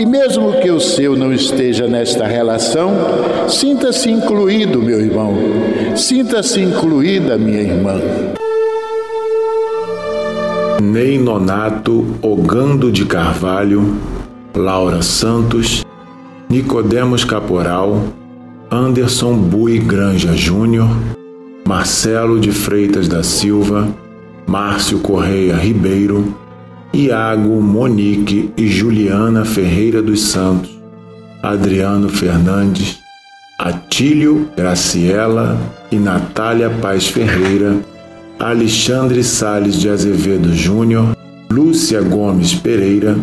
e, 0.00 0.06
mesmo 0.06 0.54
que 0.62 0.70
o 0.70 0.80
seu 0.80 1.14
não 1.14 1.30
esteja 1.30 1.86
nesta 1.86 2.26
relação, 2.26 2.90
sinta-se 3.46 4.10
incluído, 4.10 4.80
meu 4.80 4.98
irmão, 4.98 5.34
sinta-se 5.94 6.58
incluída, 6.58 7.36
minha 7.36 7.60
irmã. 7.60 8.00
Ney 10.80 11.18
Nonato 11.18 12.06
Ogando 12.22 12.90
de 12.90 13.04
Carvalho, 13.04 13.98
Laura 14.56 15.02
Santos, 15.02 15.84
Nicodemos 16.48 17.22
Caporal, 17.22 18.02
Anderson 18.70 19.34
Bui 19.34 19.78
Granja 19.78 20.32
Júnior, 20.34 20.88
Marcelo 21.68 22.40
de 22.40 22.50
Freitas 22.50 23.06
da 23.06 23.22
Silva, 23.22 23.86
Márcio 24.46 25.00
Correia 25.00 25.56
Ribeiro, 25.56 26.34
Iago 26.92 27.62
Monique 27.62 28.52
e 28.56 28.66
Juliana 28.66 29.44
Ferreira 29.44 30.02
dos 30.02 30.22
Santos, 30.22 30.70
Adriano 31.40 32.08
Fernandes, 32.08 32.98
Atílio 33.56 34.48
Graciela 34.56 35.56
e 35.92 35.96
Natália 35.96 36.68
Paz 36.68 37.06
Ferreira, 37.06 37.76
Alexandre 38.40 39.22
Sales 39.22 39.78
de 39.78 39.88
Azevedo 39.88 40.52
Júnior, 40.52 41.16
Lúcia 41.48 42.00
Gomes 42.00 42.54
Pereira, 42.54 43.16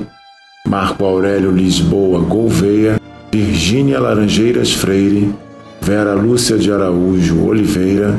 Marco 0.66 1.04
Aurélio 1.04 1.52
Lisboa 1.52 2.22
Gouveia, 2.22 3.02
Virgínia 3.32 4.00
Laranjeiras 4.00 4.72
Freire, 4.72 5.30
Vera 5.82 6.14
Lúcia 6.14 6.58
de 6.58 6.72
Araújo 6.72 7.46
Oliveira, 7.46 8.18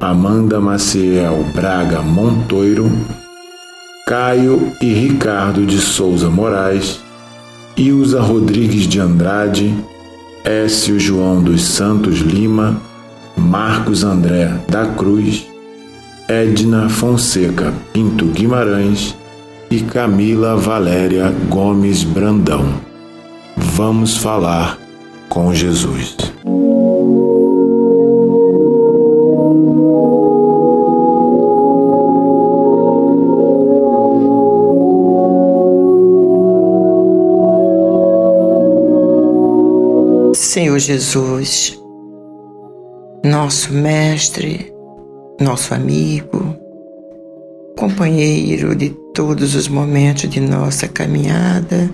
Amanda 0.00 0.60
Maciel 0.60 1.44
Braga 1.54 2.02
Montoiro, 2.02 2.90
Caio 4.08 4.72
e 4.80 4.86
Ricardo 4.86 5.66
de 5.66 5.76
Souza 5.76 6.30
Moraes, 6.30 6.98
Ilza 7.76 8.22
Rodrigues 8.22 8.88
de 8.88 8.98
Andrade, 8.98 9.74
Écio 10.42 10.98
João 10.98 11.42
dos 11.42 11.60
Santos 11.60 12.20
Lima, 12.20 12.80
Marcos 13.36 14.04
André 14.04 14.50
da 14.66 14.86
Cruz, 14.86 15.46
Edna 16.26 16.88
Fonseca 16.88 17.70
Pinto 17.92 18.24
Guimarães 18.24 19.14
e 19.70 19.80
Camila 19.80 20.56
Valéria 20.56 21.30
Gomes 21.50 22.02
Brandão. 22.02 22.64
Vamos 23.58 24.16
falar 24.16 24.78
com 25.28 25.52
Jesus. 25.52 26.16
Senhor 40.58 40.78
Jesus, 40.80 41.80
nosso 43.24 43.72
Mestre, 43.72 44.74
nosso 45.40 45.72
amigo, 45.72 46.52
companheiro 47.78 48.74
de 48.74 48.90
todos 49.14 49.54
os 49.54 49.68
momentos 49.68 50.28
de 50.28 50.40
nossa 50.40 50.88
caminhada, 50.88 51.88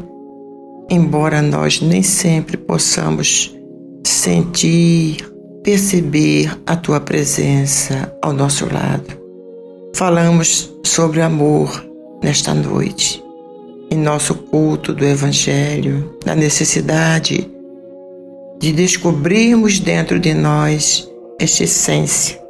embora 0.89 1.43
nós 1.43 1.83
nem 1.83 2.03
sempre 2.03 2.57
possamos 2.57 3.55
sentir, 4.03 5.19
perceber 5.63 6.59
a 6.65 6.75
tua 6.75 7.01
presença 7.01 8.17
ao 8.23 8.33
nosso 8.33 8.65
lado. 8.73 9.15
Falamos 9.95 10.75
sobre 10.87 11.21
amor 11.21 11.85
nesta 12.23 12.55
noite, 12.55 13.23
em 13.91 13.99
nosso 13.99 14.35
culto 14.35 14.95
do 14.95 15.05
Evangelho, 15.05 16.17
da 16.25 16.35
necessidade 16.35 17.53
de 18.59 18.73
descobrirmos 18.73 19.79
dentro 19.79 20.19
de 20.19 20.33
nós 20.33 21.11
esta 21.39 21.65
essência, 21.65 22.41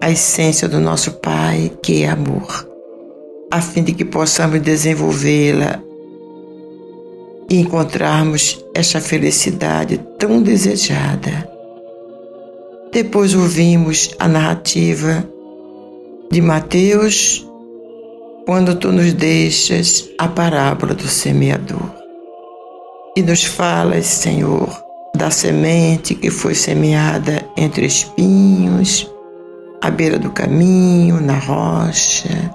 a 0.00 0.10
essência 0.10 0.68
do 0.68 0.80
nosso 0.80 1.12
Pai, 1.12 1.70
que 1.82 2.02
é 2.02 2.08
amor, 2.08 2.68
a 3.50 3.60
fim 3.60 3.82
de 3.82 3.92
que 3.92 4.04
possamos 4.04 4.60
desenvolvê-la 4.60 5.82
e 7.48 7.60
encontrarmos 7.60 8.64
esta 8.74 9.00
felicidade 9.00 10.00
tão 10.18 10.42
desejada. 10.42 11.48
Depois 12.90 13.34
ouvimos 13.34 14.14
a 14.18 14.26
narrativa 14.26 15.26
de 16.30 16.40
Mateus, 16.40 17.46
quando 18.46 18.74
tu 18.74 18.90
nos 18.90 19.12
deixas 19.12 20.08
a 20.18 20.26
parábola 20.26 20.94
do 20.94 21.06
semeador. 21.06 22.01
E 23.14 23.22
nos 23.22 23.44
falas, 23.44 24.06
Senhor, 24.06 24.82
da 25.14 25.30
semente 25.30 26.14
que 26.14 26.30
foi 26.30 26.54
semeada 26.54 27.46
entre 27.56 27.84
espinhos, 27.84 29.06
à 29.82 29.90
beira 29.90 30.18
do 30.18 30.30
caminho, 30.30 31.20
na 31.20 31.38
rocha, 31.38 32.50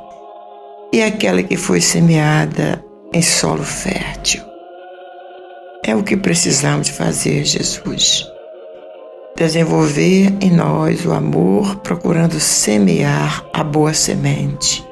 e 0.91 1.03
aquela 1.03 1.43
que 1.43 1.55
foi 1.55 1.79
semeada 1.79 2.83
em 3.13 3.21
solo 3.21 3.63
fértil. 3.63 4.41
É 5.83 5.95
o 5.95 6.03
que 6.03 6.17
precisamos 6.17 6.89
fazer, 6.89 7.45
Jesus. 7.45 8.25
Desenvolver 9.37 10.33
em 10.41 10.49
nós 10.49 11.05
o 11.05 11.13
amor, 11.13 11.75
procurando 11.77 12.39
semear 12.39 13.45
a 13.53 13.63
boa 13.63 13.93
semente. 13.93 14.83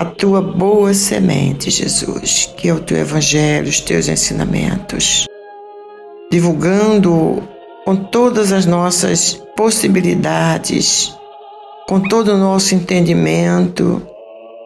A 0.00 0.04
tua 0.06 0.40
boa 0.40 0.94
semente, 0.94 1.68
Jesus, 1.68 2.50
que 2.56 2.70
é 2.70 2.72
o 2.72 2.80
teu 2.80 2.96
evangelho, 2.96 3.68
os 3.68 3.80
teus 3.80 4.08
ensinamentos. 4.08 5.26
Divulgando 6.32 7.46
com 7.84 7.94
todas 7.94 8.50
as 8.50 8.64
nossas 8.64 9.34
possibilidades, 9.54 11.14
com 11.86 12.00
todo 12.00 12.32
o 12.32 12.38
nosso 12.38 12.74
entendimento, 12.74 14.00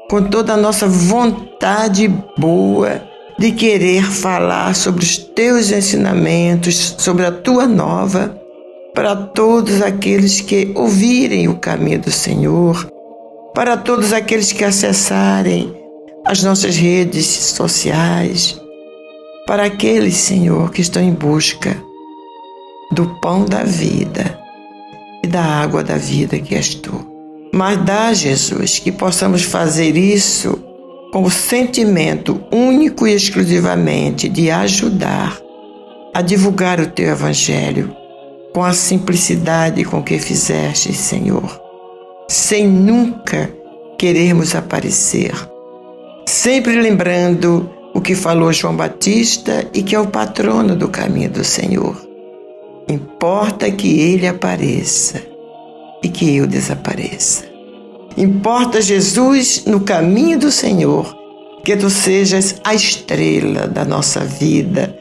com 0.09 0.23
toda 0.23 0.53
a 0.53 0.57
nossa 0.57 0.87
vontade 0.87 2.07
boa 2.39 3.03
de 3.37 3.51
querer 3.51 4.05
falar 4.05 4.73
sobre 4.77 5.03
os 5.03 5.19
teus 5.19 5.73
ensinamentos, 5.73 6.95
sobre 6.97 7.27
a 7.27 7.33
tua 7.33 7.67
nova, 7.67 8.41
para 8.95 9.17
todos 9.17 9.83
aqueles 9.83 10.41
que 10.41 10.71
ouvirem 10.77 11.49
o 11.49 11.57
caminho 11.57 12.03
do 12.03 12.11
Senhor, 12.13 12.94
para 13.55 13.77
todos 13.77 14.13
aqueles 14.13 14.53
que 14.53 14.65
acessarem 14.65 15.73
as 16.27 16.43
nossas 16.43 16.77
redes 16.77 17.27
sociais, 17.27 18.61
para 19.47 19.65
aqueles, 19.65 20.17
Senhor, 20.17 20.71
que 20.73 20.81
estão 20.81 21.03
em 21.03 21.13
busca 21.13 21.77
do 22.91 23.07
pão 23.21 23.45
da 23.45 23.63
vida 23.63 24.39
e 25.23 25.27
da 25.27 25.43
água 25.43 25.85
da 25.85 25.97
vida 25.97 26.39
que 26.39 26.55
és 26.55 26.75
tu. 26.75 27.07
Mas 27.53 27.79
dá, 27.85 28.13
Jesus, 28.13 28.79
que 28.79 28.91
possamos 28.91 29.43
fazer 29.43 29.97
isso 29.97 30.59
com 31.13 31.23
o 31.23 31.31
sentimento 31.31 32.43
único 32.51 33.07
e 33.07 33.15
exclusivamente 33.15 34.29
de 34.29 34.51
ajudar 34.51 35.39
a 36.13 36.21
divulgar 36.21 36.81
o 36.81 36.89
teu 36.89 37.11
Evangelho 37.11 37.95
com 38.53 38.65
a 38.65 38.73
simplicidade 38.73 39.85
com 39.85 40.03
que 40.03 40.19
fizeste, 40.19 40.93
Senhor, 40.93 41.64
sem 42.29 42.67
nunca 42.67 43.51
querermos 43.99 44.55
aparecer, 44.55 45.33
sempre 46.27 46.81
lembrando 46.81 47.71
o 47.95 48.01
que 48.01 48.15
falou 48.15 48.53
João 48.53 48.77
Batista 48.77 49.67
e 49.73 49.83
que 49.83 49.95
é 49.95 50.01
o 50.01 50.09
patrono 50.09 50.75
do 50.75 50.89
caminho 50.89 51.31
do 51.31 51.45
Senhor. 51.45 51.97
Importa 52.89 53.71
que 53.71 54.01
ele 54.01 54.27
apareça 54.27 55.23
e 56.03 56.09
que 56.09 56.37
eu 56.37 56.47
desapareça. 56.47 57.45
Importa, 58.17 58.81
Jesus, 58.81 59.65
no 59.65 59.81
caminho 59.81 60.39
do 60.39 60.51
Senhor, 60.51 61.17
que 61.65 61.77
tu 61.77 61.89
sejas 61.89 62.57
a 62.63 62.75
estrela 62.75 63.67
da 63.67 63.85
nossa 63.85 64.21
vida, 64.21 64.97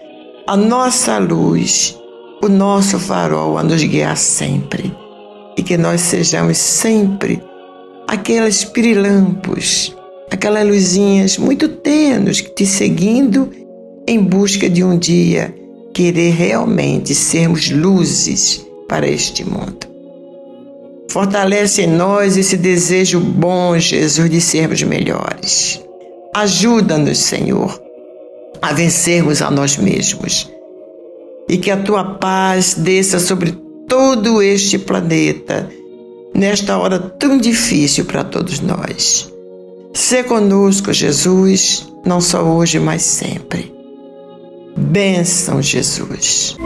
a 0.48 0.56
nossa 0.56 1.18
luz, 1.18 1.98
o 2.42 2.48
nosso 2.48 2.98
farol 2.98 3.58
a 3.58 3.64
nos 3.64 3.84
guiar 3.84 4.18
sempre. 4.18 5.03
E 5.58 5.64
que 5.64 5.78
nós 5.78 6.02
sejamos 6.02 6.58
sempre 6.58 7.42
aqueles 8.08 8.64
pirilampos, 8.64 9.96
aquelas 10.30 10.68
luzinhas 10.68 11.38
muito 11.38 11.68
tênues 11.68 12.42
te 12.42 12.66
seguindo 12.66 13.50
em 14.08 14.20
busca 14.20 14.70
de 14.70 14.84
um 14.84 14.98
dia 14.98 15.54
querer 15.94 16.32
realmente 16.32 17.14
sermos 17.14 17.70
luzes 17.70 18.66
para 18.88 19.08
este 19.08 19.46
mundo. 19.46 19.88
Fortalece 21.10 21.84
em 21.84 21.88
nós 21.88 22.38
esse 22.38 22.58
desejo 22.58 23.20
bom, 23.20 23.78
Jesus, 23.78 24.30
de 24.30 24.42
sermos 24.42 24.82
melhores. 24.82 25.80
Ajuda-nos, 26.34 27.20
Senhor, 27.20 27.80
a 28.60 28.74
vencermos 28.74 29.42
a 29.42 29.52
nós 29.52 29.78
mesmos. 29.78 30.52
E 31.48 31.58
que 31.58 31.70
a 31.70 31.78
tua 31.78 32.04
paz 32.16 32.74
desça 32.74 33.20
sobre 33.20 33.52
todo 33.94 34.42
este 34.42 34.80
planeta, 34.80 35.70
nesta 36.34 36.80
hora 36.80 36.98
tão 36.98 37.38
difícil 37.38 38.06
para 38.06 38.24
todos 38.24 38.60
nós. 38.60 39.32
Sê 39.94 40.24
conosco, 40.24 40.92
Jesus, 40.92 41.88
não 42.04 42.20
só 42.20 42.42
hoje, 42.42 42.80
mas 42.80 43.04
sempre. 43.04 43.72
Bênção, 44.76 45.62
Jesus. 45.62 46.58